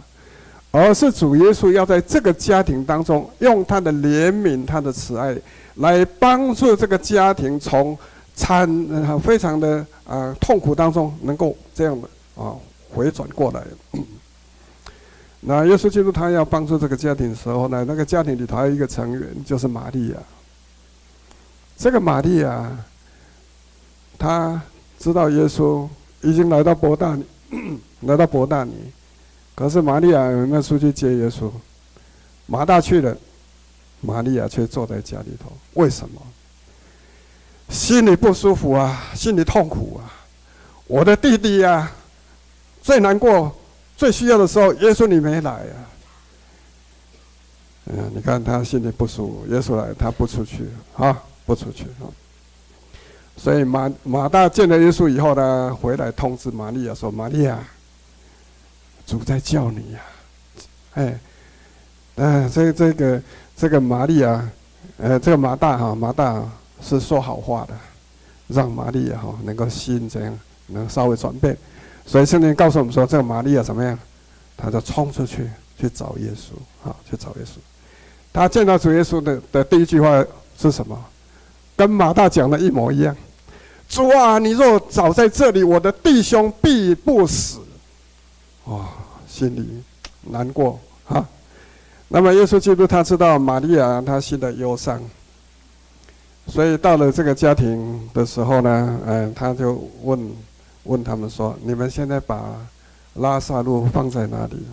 [0.71, 5.35] 而是主耶稣要在这个家庭当中用他的怜悯、他的慈爱。
[5.79, 7.95] 来帮助这个家庭从
[8.33, 8.67] 惨
[9.19, 12.09] 非常的啊痛苦当中，能够这样的
[12.41, 12.55] 啊
[12.91, 13.61] 回转过来。
[15.39, 20.15] 那耶稣基督他要帮助这个家庭的时候呢，那个家庭里头还有一个成员就是玛利亚。
[21.77, 22.69] 这个玛利亚，
[24.17, 24.61] 他
[24.97, 25.87] 知道耶稣
[26.21, 27.25] 已经来到伯大尼，
[28.01, 28.73] 来到伯大尼，
[29.55, 31.51] 可是玛利亚有没有出去接耶稣？
[32.45, 33.15] 马大去了。
[33.99, 36.21] 玛利亚却坐在家里头，为什么？
[37.67, 40.05] 心里不舒服啊，心里痛苦啊！
[40.85, 41.91] 我的弟弟呀、啊，
[42.79, 43.53] 最难过、
[43.97, 45.75] 最需要的时候，耶稣你没来啊！
[47.87, 52.07] 嗯，你看他心里不舒服，耶稣来，他不出去啊，不出去啊。
[53.35, 57.59] 所以马马大见了耶稣以后呢，回来通知玛利亚说：“玛利亚，
[59.05, 59.99] 主在叫你呀、
[60.93, 61.19] 啊！”哎，
[62.15, 63.21] 嗯，这这个。
[63.59, 64.47] 这个玛利亚，
[64.97, 66.47] 呃，这个马大哈，马大
[66.79, 67.73] 是说好话的，
[68.47, 71.57] 让玛利亚哈能够心这样能稍微转变。
[72.07, 73.99] 所以圣经告诉我们说，这个玛利亚怎么样？
[74.55, 77.59] 他就冲出去去找耶稣，啊，去找耶稣。
[78.33, 80.25] 他见到主耶稣的的第一句话
[80.57, 80.97] 是什么？
[81.75, 83.15] 跟马大讲的一模一样。
[83.87, 87.59] 主啊，你若早在这里，我的弟兄必不死。
[88.65, 88.87] 哇，
[89.27, 89.83] 心里
[90.23, 91.23] 难过哈。
[92.07, 95.01] 那么耶稣基督他知道玛利亚她心的忧伤，
[96.47, 100.19] 所以到了这个家庭的时候呢，嗯，他就问
[100.87, 102.55] 问他们说：“你们现在把
[103.15, 104.65] 拉萨路放在哪里？”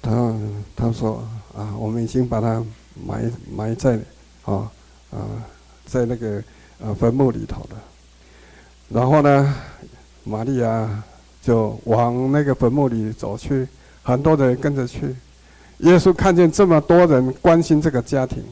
[0.00, 0.34] 他
[0.74, 1.22] 他说
[1.54, 2.64] ：“啊，我们已经把它
[3.06, 3.98] 埋埋在
[4.44, 4.70] 啊
[5.10, 5.18] 啊
[5.84, 6.42] 在那个
[6.78, 7.76] 呃坟墓里头了。”
[8.88, 9.54] 然后呢，
[10.24, 11.02] 玛利亚
[11.42, 13.66] 就往那个坟墓里走去。
[14.06, 15.16] 很多人跟着去，
[15.78, 18.44] 耶稣看见这么多人关心这个家庭，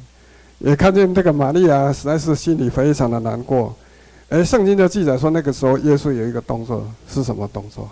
[0.59, 3.77] 也看见这个玛利亚，实在是心里非常的难过。
[4.33, 7.87] 哎，圣经的记载说，那个时候耶稣有一个动作，是什么动作？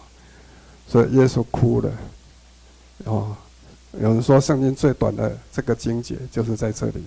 [0.88, 1.92] 所以耶稣哭了。
[3.04, 3.36] 哦，
[4.00, 7.04] 有人说圣经最短的这个经节就是在这里，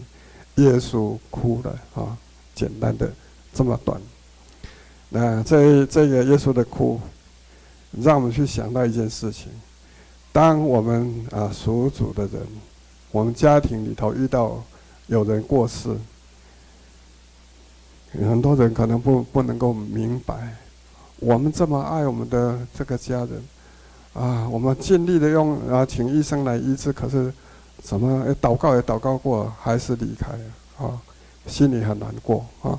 [0.58, 2.18] 耶稣哭了啊、哦，
[2.54, 3.12] 简单的
[3.52, 4.00] 这么短。
[5.10, 7.02] 那这这个耶稣的哭，
[8.04, 9.52] 让我们去想到一件事情。
[10.32, 12.40] 当我们啊属主的人，
[13.10, 14.64] 我们家庭里头遇到
[15.08, 15.90] 有人过世，
[18.14, 20.36] 很多人可能不不能够明白，
[21.20, 23.30] 我们这么爱我们的这个家人，
[24.14, 27.34] 啊，我们尽力的用啊请医生来医治，可是
[27.82, 30.32] 怎么祷告也祷告过，还是离开
[30.84, 31.00] 啊，
[31.48, 32.78] 心里很难过啊。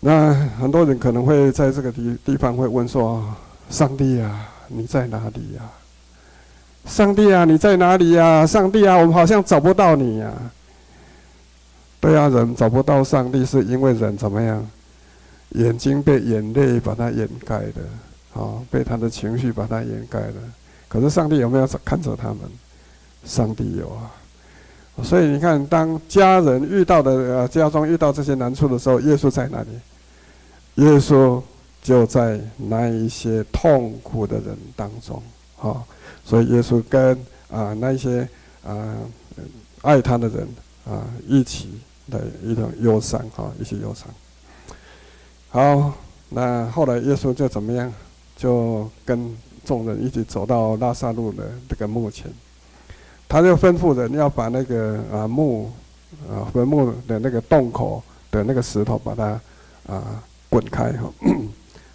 [0.00, 3.24] 那很多人可能会在这个地地方会问说
[3.70, 5.62] ：“上帝啊，你在哪里呀？”
[6.86, 8.46] 上帝啊，你在哪里呀？
[8.46, 10.32] 上帝啊，我们好像找不到你呀。
[12.00, 14.66] 对啊，人找不到上帝，是因为人怎么样？
[15.50, 20.34] 眼睛被眼泪把它掩盖了，啊，被他的情绪把它掩盖了。
[20.88, 22.38] 可是上帝有没有看着他们？
[23.24, 24.10] 上帝有啊。
[25.02, 30.84] 所以你看，当家人遇到的呃家中遇到这些难处的时候，耶稣在哪里？
[30.84, 31.40] 耶稣
[31.82, 35.22] 就在那一些痛苦的人当中，
[35.60, 35.82] 啊。
[36.24, 37.16] 所以耶稣跟
[37.50, 38.28] 啊那些
[38.66, 38.96] 啊
[39.82, 40.48] 爱他的人
[40.84, 41.78] 啊一起
[42.10, 44.08] 的一种忧伤哈，一些忧伤。
[45.48, 45.92] 好，
[46.28, 47.92] 那后来耶稣就怎么样？
[48.36, 52.30] 就跟众人一起走到拉萨路的这个墓前，
[53.28, 55.72] 他就吩咐人要把那个啊墓
[56.28, 59.40] 啊坟墓的那个洞口的那个石头把它
[59.86, 61.10] 啊滚开哈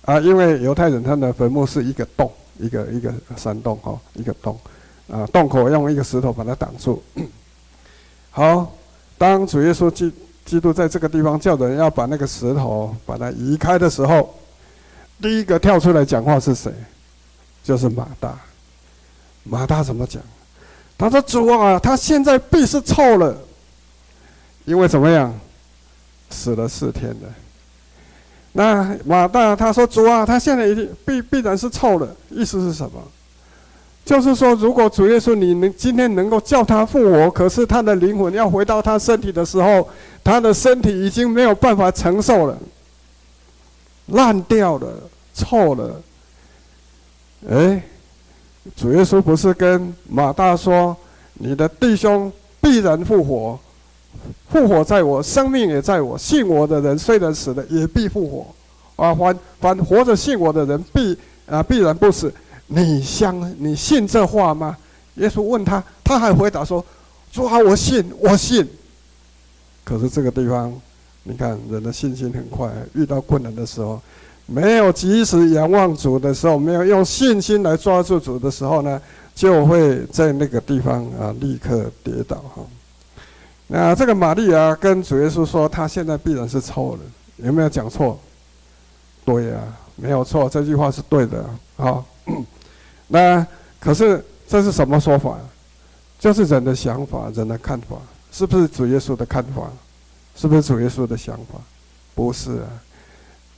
[0.14, 2.32] 啊，因为犹太人他的坟墓是一个洞。
[2.60, 4.56] 一个一个山洞哈，一个洞，
[5.10, 7.02] 啊，洞口用一个石头把它挡住。
[8.30, 8.72] 好，
[9.22, 10.12] 当主耶稣基
[10.44, 14.34] 基督在这个地方叫人要把那个石头把它移开的时候，
[15.22, 16.74] 第一个跳出来讲话是谁？
[17.64, 18.36] 就是马大。
[19.44, 20.20] 马大怎么讲？
[20.98, 23.38] 他说：“主啊，他现在必是臭了，
[24.66, 25.32] 因为怎么样？
[26.32, 27.30] 死了四天了。”
[28.54, 32.16] 那马大他说：“主啊，他现在一定必必然是臭了。
[32.32, 33.00] 意思是什么？
[34.04, 39.88] 就是说，如果主耶稣你能今天能够叫他复活，可是他的灵魂要回到他身体的时候，
[40.24, 42.58] 他的身体已经没有办法承受了，
[44.08, 44.88] 烂掉了，
[45.34, 46.02] 臭了。
[47.50, 47.82] 哎，
[48.76, 50.96] 主耶稣不是跟马大说：
[51.36, 53.60] 你的弟兄必然复活。”
[54.52, 56.18] 复活在我，生命也在我。
[56.18, 58.46] 信我的人虽然死了，也必复活。
[59.02, 61.18] 啊，凡凡活着信我的人必，
[61.50, 62.32] 啊必然不死。
[62.74, 64.78] 你相你信这话吗？
[65.16, 66.84] 耶稣问他，他还回答说
[67.34, 68.66] ：“主啊，我信，我信。”
[69.84, 70.74] 可是这个地方，
[71.24, 74.02] 你看人的信心很快，遇到困难的时候，
[74.46, 79.02] 没有及时仰望主的时候，没有用信心来抓住主的时候呢，
[79.36, 82.64] 就会在那个地方啊立刻跌倒哈。
[83.68, 87.00] 那这个玛利亚跟主耶稣说，他现在必然是错了，
[87.46, 88.18] 有没有讲错？
[89.26, 91.46] 对呀、啊，没有错，这句话是对的。
[91.76, 92.06] 好，
[93.14, 93.46] 那
[93.78, 95.38] 可是这是什么说法？
[96.18, 97.98] 就是人的想法，人的看法，
[98.32, 99.70] 是不是主耶稣的看法？
[100.36, 101.60] 是不是主耶稣的想法？
[102.16, 102.70] 不是啊，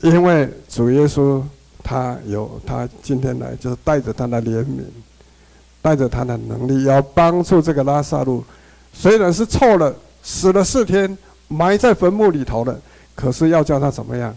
[0.02, 1.44] 因为主耶稣
[1.84, 4.82] 他有他今天来就是带着他的怜悯，
[5.82, 8.44] 带着他的能力，要帮助这个拉撒路。
[8.92, 9.94] 虽然是臭了，
[10.24, 11.16] 死了四天，
[11.48, 12.80] 埋在坟墓里头了，
[13.14, 14.36] 可是要叫他怎么样？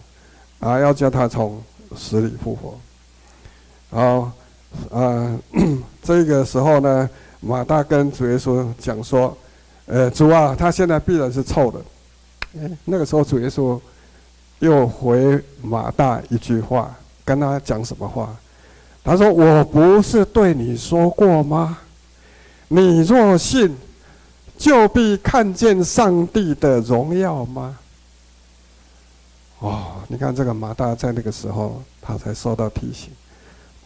[0.59, 1.63] 啊，要叫他从
[1.95, 2.77] 死里复活。
[3.89, 4.31] 好，
[4.91, 5.39] 啊，
[6.03, 7.09] 这个时候呢，
[7.39, 9.35] 马大跟主耶稣讲说
[9.87, 11.79] ：“呃，主啊，他现在必然是臭的。”
[12.59, 13.79] 哎，那个时候主耶稣
[14.59, 18.35] 又回马大一句话，跟他讲什么话？
[19.03, 21.77] 他说：“我不是对你说过吗？
[22.67, 23.75] 你若信。”
[24.57, 27.77] 就必看见上帝的荣耀吗？
[29.59, 33.11] 哦，你看这个马大在那个时候，他才受到提醒，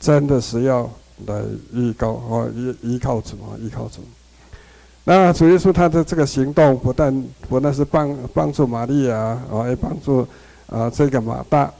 [0.02, 0.90] 真的是要
[1.28, 1.42] 来
[1.72, 4.02] 依靠哦，依依靠主啊，依靠主。
[5.06, 10.28] 那主耶稣他的这个行动，不但不但是帮帮助玛利亚啊，也帮助
[10.68, 11.72] 啊这个马大。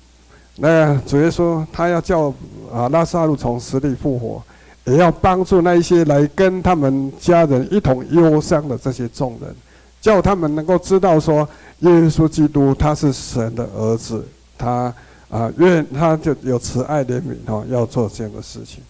[0.56, 2.32] 那主耶稣他要叫
[2.72, 4.42] 啊拉萨路从死里复活。
[4.86, 9.56] 也要帮助那一些来跟他们家人一同忧伤的这些众人，
[9.98, 11.48] 叫他们能够知道说，
[11.78, 14.22] 耶稣基督他是神的儿子，
[14.58, 14.94] 他
[15.34, 18.80] 啊愿他就有慈爱怜悯哈，要做这样的事情。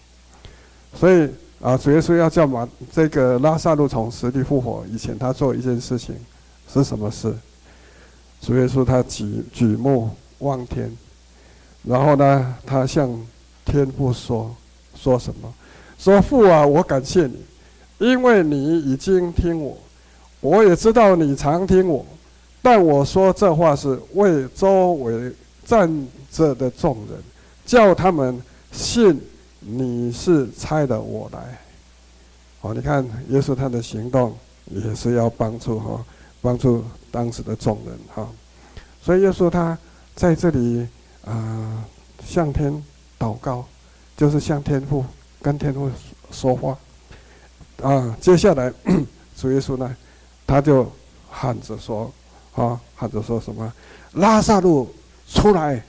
[0.93, 1.27] 所以
[1.59, 6.15] 啊，主耶稣要叫马这个拉撒路从死里复活以前，他做一件事情
[6.71, 7.33] 是什么事？
[8.41, 10.95] 主耶稣他举举目望天，
[11.83, 13.09] 然后呢，他向
[13.65, 14.55] 天父说
[14.93, 15.51] 说什么？
[15.97, 17.43] 说父啊，我感谢你，
[17.97, 19.75] 因为你已经听我，
[20.41, 22.05] 我也知道你常听我，
[22.61, 25.33] 但我说这话是为周围
[25.65, 27.21] 站着的众人，
[27.65, 28.41] 叫他们
[28.71, 29.19] 信
[29.59, 31.59] 你是差的我来。
[32.61, 36.05] 哦，你看耶稣他的行动也是要帮助哈，
[36.41, 38.27] 帮助当时的众人哈。
[39.01, 39.77] 所以耶稣他
[40.15, 40.87] 在这里
[41.25, 41.83] 啊、
[42.23, 42.71] 向天
[43.19, 43.65] 祷告，
[44.15, 45.03] 就是向天父
[45.41, 45.89] 跟天父
[46.31, 46.77] 说话
[47.81, 48.15] 啊。
[48.21, 48.71] 接下来
[49.35, 49.95] 主耶稣呢，
[50.45, 50.91] 他就
[51.29, 52.11] 喊着说
[52.53, 53.73] 啊，喊着说什么？
[54.13, 54.87] 拉撒路
[55.27, 55.83] 出来，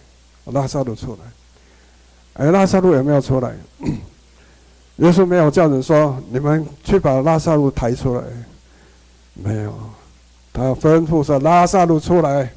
[0.46, 2.44] 拉萨路出来。
[2.44, 3.54] 哎，拉萨路有没有出来？
[4.96, 8.22] 耶稣没有叫人说：“你们去把拉萨路抬出来。”
[9.34, 9.74] 没有，
[10.52, 12.50] 他吩咐说：“拉萨路出来。”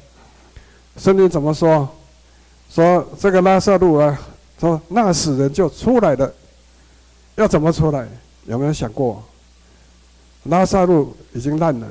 [0.96, 1.88] 圣经怎么说？
[2.70, 4.18] 说这个拉萨路啊，
[4.58, 6.32] 说那死人就出来了。
[7.36, 8.06] 要怎么出来？
[8.46, 9.22] 有没有想过？
[10.44, 11.86] 拉萨路已经烂了，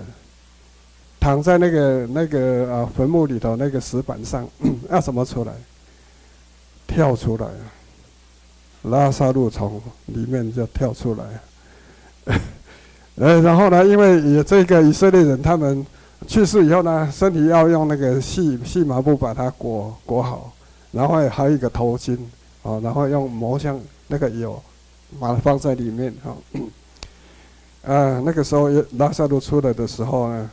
[1.20, 4.47] 躺在那个那个啊坟墓里头那个石板上，
[4.89, 5.53] 要怎么出来？
[6.88, 7.47] 跳出来！
[8.84, 12.34] 拉萨路从里面就跳出来，
[13.15, 15.86] 呃，然后呢，因为也这个以色列人他们
[16.26, 20.53] 去世以后呢，身体要用那个细细麻布把它裹裹好，
[20.93, 22.17] 然后还有一个头巾，
[22.63, 24.59] 啊，然后用磨香那个油
[25.20, 26.34] 把它放在里面，哈，
[27.93, 30.49] 啊， 那个时候拉萨路出来的时候呢，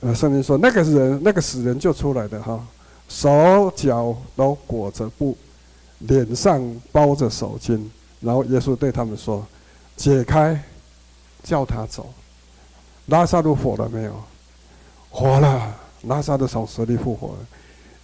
[0.00, 2.64] 呃，圣经说那个人那个死人就出来的哈，
[3.08, 5.36] 手脚都裹着布。
[6.08, 7.78] 脸上包着手巾，
[8.20, 9.46] 然后耶稣对他们说
[9.98, 10.58] ：“解开，
[11.42, 12.08] 叫他走。”
[13.08, 14.14] 拉撒路活了没有？
[15.10, 15.76] 活了。
[16.04, 17.38] 拉撒路从死里复活了。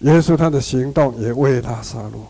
[0.01, 2.27] 耶稣他的行动也为拉撒路。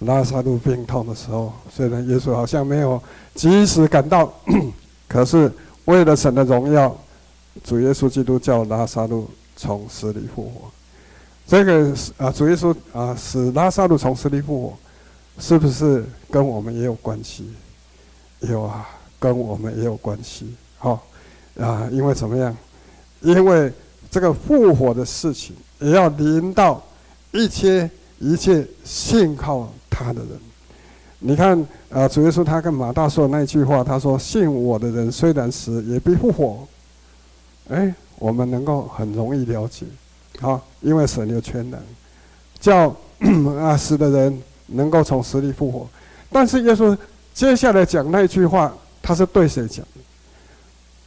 [0.00, 3.02] 拉撒路病痛的时候，虽然耶稣好像没有
[3.34, 4.30] 及时赶到，
[5.08, 5.50] 可是
[5.86, 6.94] 为了神的荣耀，
[7.62, 10.70] 主耶稣基督叫拉撒路从死里复活。
[11.46, 14.76] 这个啊，主耶稣啊，使拉撒路从死里复活，
[15.38, 17.48] 是不是跟我们也有关系？
[18.40, 18.88] 有啊，
[19.18, 20.54] 跟我们也有关系。
[20.78, 21.06] 好
[21.60, 22.56] 啊，因为怎么样？
[23.20, 23.72] 因为
[24.10, 26.82] 这个复活的事情也要临到
[27.30, 27.88] 一切
[28.18, 30.28] 一切信靠他的人。
[31.20, 31.58] 你看
[31.90, 36.66] 啊，主耶稣他跟马大说那句话，他说：“信我的人虽然死，也必复活。”
[37.68, 39.86] 哎，我们能够很容易了解。
[40.40, 41.80] 好，因为神有全能，
[42.58, 42.94] 叫
[43.60, 45.88] 啊死的人能够从死里复活。
[46.30, 46.96] 但是耶稣
[47.32, 49.84] 接下来讲那句话，他是对谁讲？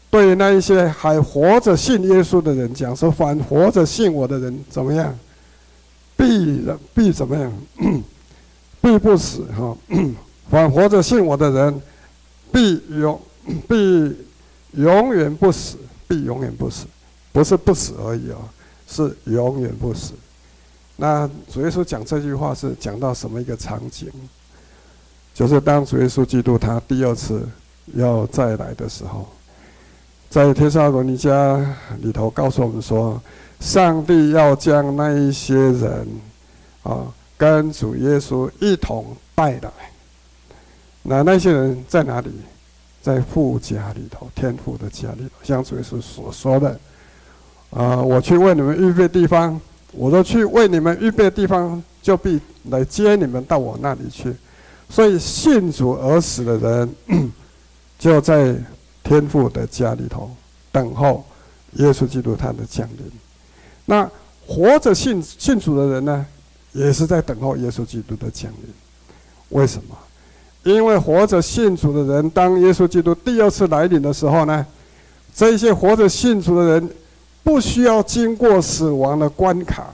[0.10, 5.14] 对那一些还活着信耶稣的人讲，说凡活着信我的人怎么样？
[6.16, 7.54] 必必怎么样？
[8.82, 9.76] 必不死哈！
[10.50, 11.82] 凡活着信我的人，
[12.54, 13.20] 必永
[13.68, 14.16] 必
[14.72, 15.78] 永远不死，
[16.08, 16.86] 必永远不死，
[17.32, 18.38] 不是不死而已啊。
[18.90, 20.14] 是永远不死。
[20.96, 24.08] 那主耶稣讲这句话是讲到什么一个场景？
[25.34, 27.46] 就是当主耶稣基督他第二次
[27.96, 29.28] 要再来的时候，
[30.30, 31.62] 在帖撒罗尼迦
[32.00, 33.22] 里头告诉我们说，
[33.60, 36.08] 上帝要将那一些人
[36.84, 39.06] 啊跟主耶稣一同
[39.36, 39.70] 带来。
[41.04, 42.32] 那那些人在哪里？
[43.08, 46.78] 在父家里头，天父的家里头，像主耶稣所说的。
[47.70, 47.96] 啊！
[47.98, 49.60] 我去为你们预备地方，
[49.92, 52.40] 我说去为你们预备地方，就必
[52.70, 54.34] 来接你们到我那里去。
[54.90, 57.32] 所以信主而死的人，
[57.98, 58.56] 就在
[59.04, 60.30] 天父的家里头
[60.72, 61.26] 等候
[61.74, 63.12] 耶稣基督他的降临。
[63.86, 64.10] 那
[64.46, 66.26] 活着信信主的人呢，
[66.74, 68.74] 也是在等候耶稣基督的降临。
[69.50, 69.98] 为什么？
[70.74, 74.66] 因为活着信主的人，当耶稣基督第二次来临的时候呢，
[75.34, 76.90] 这些活着信主的人。
[77.44, 79.88] 不需要经过死亡的关卡，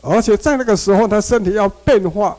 [0.00, 2.36] 而且在那个时候，他身体要变化，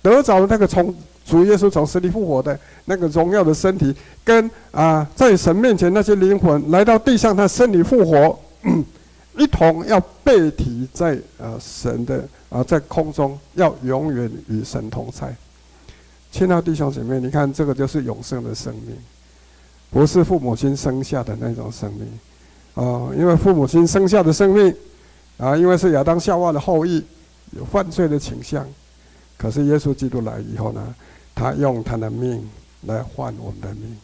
[0.00, 0.94] 得着那个从
[1.26, 8.38] 主耶稣从死里复活的那个荣耀的身体，跟啊在神面前那些灵魂来到地上，他身体复活，
[9.36, 15.36] 一同要被提在啊神的啊在空中，要永远与神同在。
[16.30, 18.96] 亲爱的弟兄姐妹，你看这个就是永生的生命，
[19.90, 22.06] 不是父母亲生下的那种生命。
[22.74, 24.72] 啊，因为父母亲生下的生命，
[25.36, 27.02] 啊，因为是亚当夏娃的后裔，
[27.50, 28.64] 有犯罪的倾向。
[29.36, 30.94] 可是耶稣基督来以后呢，
[31.34, 32.48] 他用他的命
[32.86, 33.96] 来换我们的命，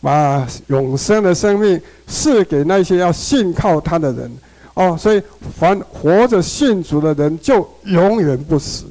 [0.00, 4.30] 把永生的生命赐给那些要信靠他的人。
[4.74, 5.22] 哦，所以
[5.58, 8.84] 凡活着信主的人就永远不死，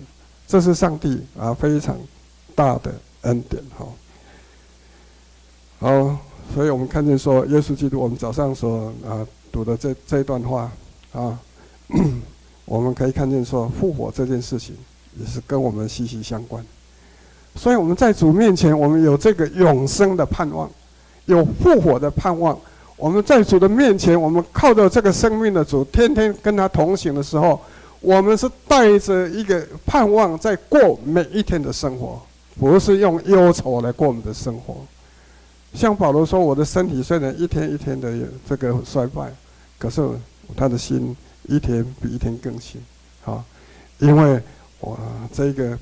[0.47, 1.95] 这是上帝啊非常
[2.55, 2.91] 大的
[3.21, 3.61] 恩典。
[3.77, 3.85] 哈，
[5.79, 6.17] 好。
[6.53, 10.71] 所以我们看见说，耶稣基督，我们早上所啊读的这这一段话
[11.11, 11.39] 啊，
[12.65, 14.75] 我们可以看见说，复活这件事情
[15.19, 16.63] 也是跟我们息息相关。
[17.55, 20.69] 所以我们在主面前，我们有这个永生的盼望，
[21.25, 22.55] 有复活的盼望。
[22.95, 27.59] 我们在主的面前，我们靠着这个生命的主，天天跟他同行的时候，
[28.01, 32.21] 我们是带着一个盼望在过每一天的生活，
[32.59, 34.77] 不是用忧愁来过我们的生活。
[35.73, 38.13] 像保罗说：“我的身体虽然一天一天的
[38.47, 39.31] 这个衰败，
[39.77, 40.01] 可是
[40.55, 41.15] 他的心
[41.47, 42.81] 一天比一天更新。”
[43.25, 43.43] 啊，
[43.99, 44.41] 因为
[44.79, 44.97] 我
[45.33, 45.77] 这个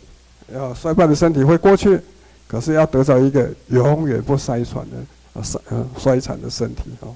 [0.51, 1.99] 要衰败的身体会过去，
[2.47, 4.97] 可是要得到一个永远不衰残的。
[5.33, 7.09] 啊，衰嗯衰残的身体啊，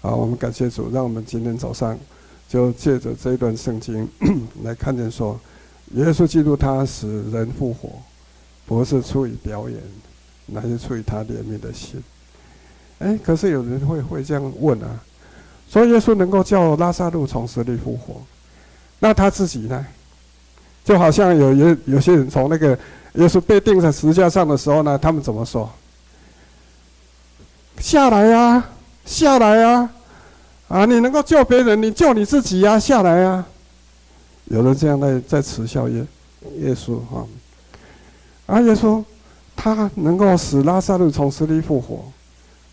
[0.00, 1.98] 好，我们感谢主，让我们今天早上
[2.48, 4.08] 就借着这一段圣经
[4.62, 5.38] 来看见说，
[5.94, 7.90] 耶稣基督他使人复活，
[8.66, 9.78] 不是出于表演，
[10.46, 12.02] 乃是出于他怜悯的心。
[12.98, 15.00] 哎，可是有人会会这样问啊，
[15.68, 18.22] 说耶稣能够叫拉撒路从死里复活，
[18.98, 19.86] 那他自己呢？
[20.84, 22.78] 就好像有有有些人从那个
[23.14, 25.70] 耶稣被钉在十字架上的时候呢，他们怎么说？
[27.78, 28.70] 下来呀、啊，
[29.04, 29.80] 下来呀、
[30.68, 30.84] 啊，啊！
[30.84, 33.44] 你能够救别人，你救你自己呀、下来呀、
[34.44, 36.06] 有人这样在在耻笑耶
[36.58, 37.26] 耶稣啊！
[38.46, 39.02] 啊，耶稣
[39.56, 42.04] 他能够使拉撒路从死里复活，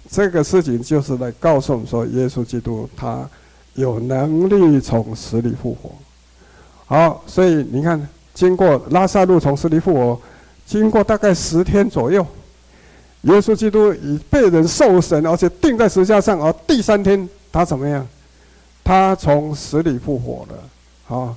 [0.09, 3.27] 这个事情就是来告诉我们说，耶稣基督他
[3.75, 5.91] 有能力从死里复活。
[6.85, 10.21] 好，所以你看，经过拉撒路从死里复活，
[10.65, 12.25] 经过大概十天左右。
[13.21, 16.41] 耶稣基督已被人受审，而且钉在十字架上。
[16.41, 18.05] 而第三天，他怎么样？
[18.83, 21.15] 他从死里复活了。
[21.15, 21.35] 啊，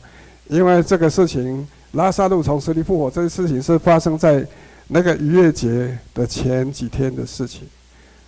[0.49, 4.47] 因为这个事情，拉撒路从死里复活，这个事情是发生在
[4.89, 7.63] 那个逾越节的前几天的事情。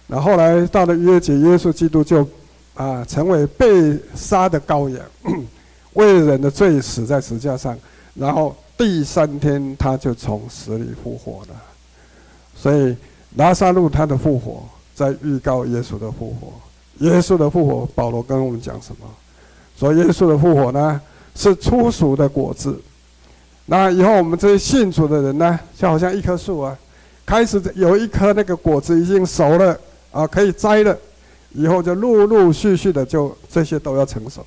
[0.06, 2.26] 那后来到了逾越节，耶稣基督就
[2.74, 5.04] 啊成为被杀的羔羊，
[5.94, 7.76] 为人的罪死在十字架上。
[8.14, 11.54] 然后第三天，他就从死里复活了。
[12.54, 12.96] 所以。
[13.34, 14.62] 拉撒路他的复活，
[14.94, 16.54] 在预告耶稣的复活。
[17.06, 19.06] 耶稣的复活，保罗跟我们讲什么？
[19.76, 20.98] 说耶稣的复活呢，
[21.34, 22.80] 是初熟的果子。
[23.66, 26.78] 那以后我们这些信主的人呢，就好像一棵树啊，
[27.24, 29.78] 开始有一颗那个果子已经熟了
[30.12, 30.96] 啊，可以摘了。
[31.52, 34.44] 以后就陆陆续续的就这些都要成熟。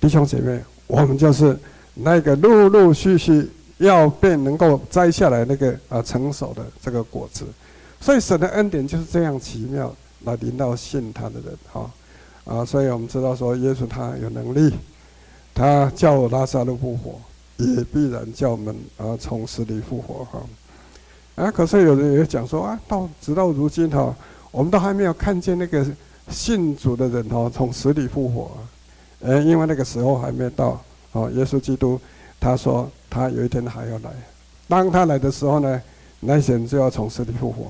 [0.00, 1.56] 弟兄姐妹，我们就是
[1.94, 3.46] 那个陆陆续续
[3.76, 7.44] 要变能够摘下来那个啊成熟的这个果子。
[8.00, 9.94] 所以神的恩典就是这样奇妙，
[10.24, 11.90] 来临到信他的人，哈，
[12.46, 14.74] 啊，所以我们知道说，耶稣他有能力，
[15.54, 17.20] 他叫拉撒路复活，
[17.76, 20.40] 也必然叫我们啊从死里复活，哈，
[21.36, 24.14] 啊，可是有人也讲说啊，到直到如今哈，
[24.50, 25.86] 我们都还没有看见那个
[26.28, 28.50] 信主的人哈从死里复活，
[29.20, 30.82] 呃，因为那个时候还没到，
[31.12, 32.00] 哦，耶稣基督
[32.38, 34.10] 他说他有一天还要来，
[34.68, 35.82] 当他来的时候呢，
[36.20, 37.66] 那些人就要从死里复活。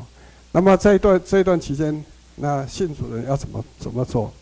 [0.53, 2.05] 那么这一段这一段期间，
[2.37, 4.33] 那信主人要怎么怎么做？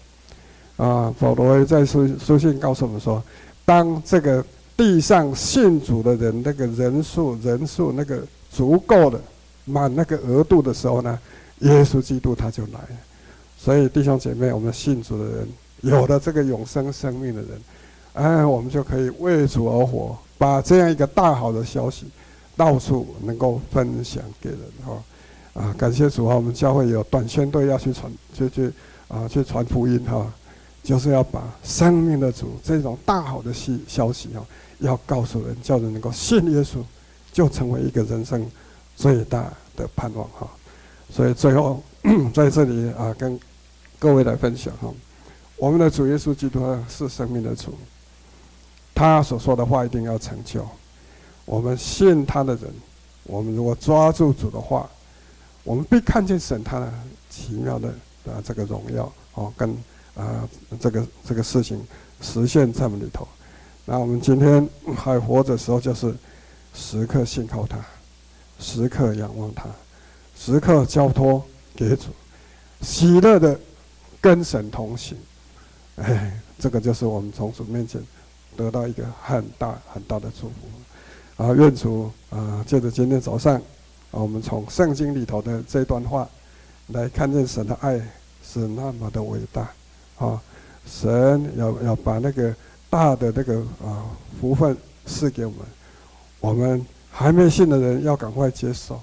[0.77, 3.23] 啊，保罗在书书信告诉我们说，
[3.65, 4.45] 当这个
[4.79, 9.21] 地上信主的人那个人数人数那个足够的
[9.65, 11.19] 满那个额度的时候呢，
[11.59, 12.97] 耶稣基督他就来了。
[13.59, 15.49] 所以弟兄姐妹，我们信主的人
[15.81, 17.51] 有了这个永生生命的人，
[18.13, 22.07] 哎，我们就可以为主而活，把这样一个大好的消息
[22.57, 25.03] 到处能够分享给人哈。
[25.55, 26.37] 啊，感谢主啊！
[26.37, 28.73] 我们教会有短宣队要去传，去去
[29.09, 30.33] 啊，去传福音哈，
[30.85, 34.47] 就是要把生命的主这种大好的信消息哈，
[34.79, 36.83] 要告诉人，叫人能够信耶稣，
[37.33, 38.49] 就成为一个人生
[38.97, 40.49] 最大的盼望哈。
[41.11, 41.83] 所以最后
[42.35, 43.39] 在这里啊，跟
[43.99, 44.93] 各位来分享哈，
[45.57, 47.75] 我们的主耶稣基督是生命的主，
[48.95, 50.67] 他所说的话一定要成就。
[51.45, 52.73] 我们信他的人，
[53.25, 54.89] 我们如果抓住主的话。
[55.65, 56.91] 我们必看见神他的
[57.29, 57.89] 奇妙的
[58.25, 59.71] 啊这个荣耀哦，跟
[60.15, 60.49] 啊
[60.81, 61.87] 这个这个事情
[62.23, 63.29] 实现在我们里头。
[63.91, 66.15] 那我们今天还活着时候，就是
[66.75, 67.79] 时刻信靠他，
[68.61, 69.65] 时刻仰望他，
[70.37, 71.43] 时刻交托
[71.75, 72.09] 给主，
[72.83, 73.59] 喜乐的
[74.21, 75.17] 跟神同行。
[75.97, 77.99] 哎，这个就是我们从主面前
[78.59, 81.43] 得到一个很大很大的祝福。
[81.43, 83.57] 啊，愿主啊，借着今天早上。
[83.57, 83.63] 啊
[84.21, 86.29] 我们从圣经里头的这段话
[86.89, 87.99] 来看见神的爱
[88.43, 89.71] 是那么的伟大
[90.19, 90.39] 啊！
[90.87, 92.55] 神要要把那个
[92.91, 94.05] 大的那个啊
[94.41, 94.77] 福分
[95.07, 95.61] 赐给我们，
[96.41, 99.01] 我们还没信的人要赶快接受，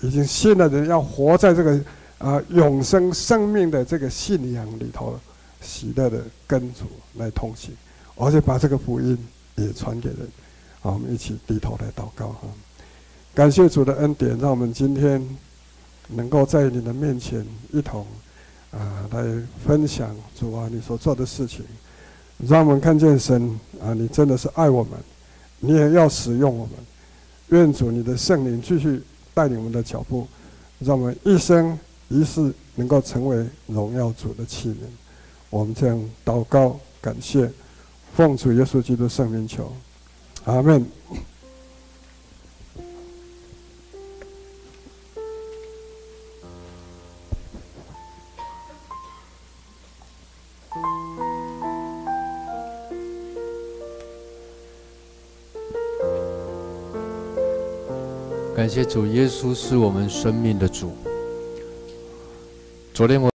[0.00, 1.80] 已经信的人要活在这个
[2.18, 5.18] 啊永生生命的这个信仰里头，
[5.60, 7.72] 喜乐的跟主来同行，
[8.16, 9.16] 而且把这个福音
[9.56, 10.18] 也传给人。
[10.80, 12.48] 好，我们一起低头来祷告哈。
[13.34, 15.24] 感谢主的恩典，让我们今天
[16.08, 18.06] 能够在你的面前一同
[18.72, 19.24] 啊来
[19.64, 21.64] 分享主啊你所做的事情，
[22.38, 24.92] 让我们看见神啊，你真的是爱我们，
[25.60, 26.74] 你也要使用我们。
[27.48, 29.02] 愿主你的圣灵继续
[29.34, 30.26] 带领我们的脚步，
[30.78, 31.78] 让我们一生
[32.08, 34.86] 一世能够成为荣耀主的器皿。
[35.50, 37.50] 我们这样祷告，感谢，
[38.16, 39.70] 奉主耶稣基督圣灵求，
[40.44, 40.84] 阿门。
[58.62, 60.92] 感谢主，耶稣是我们生命的主。
[62.94, 63.31] 昨天我。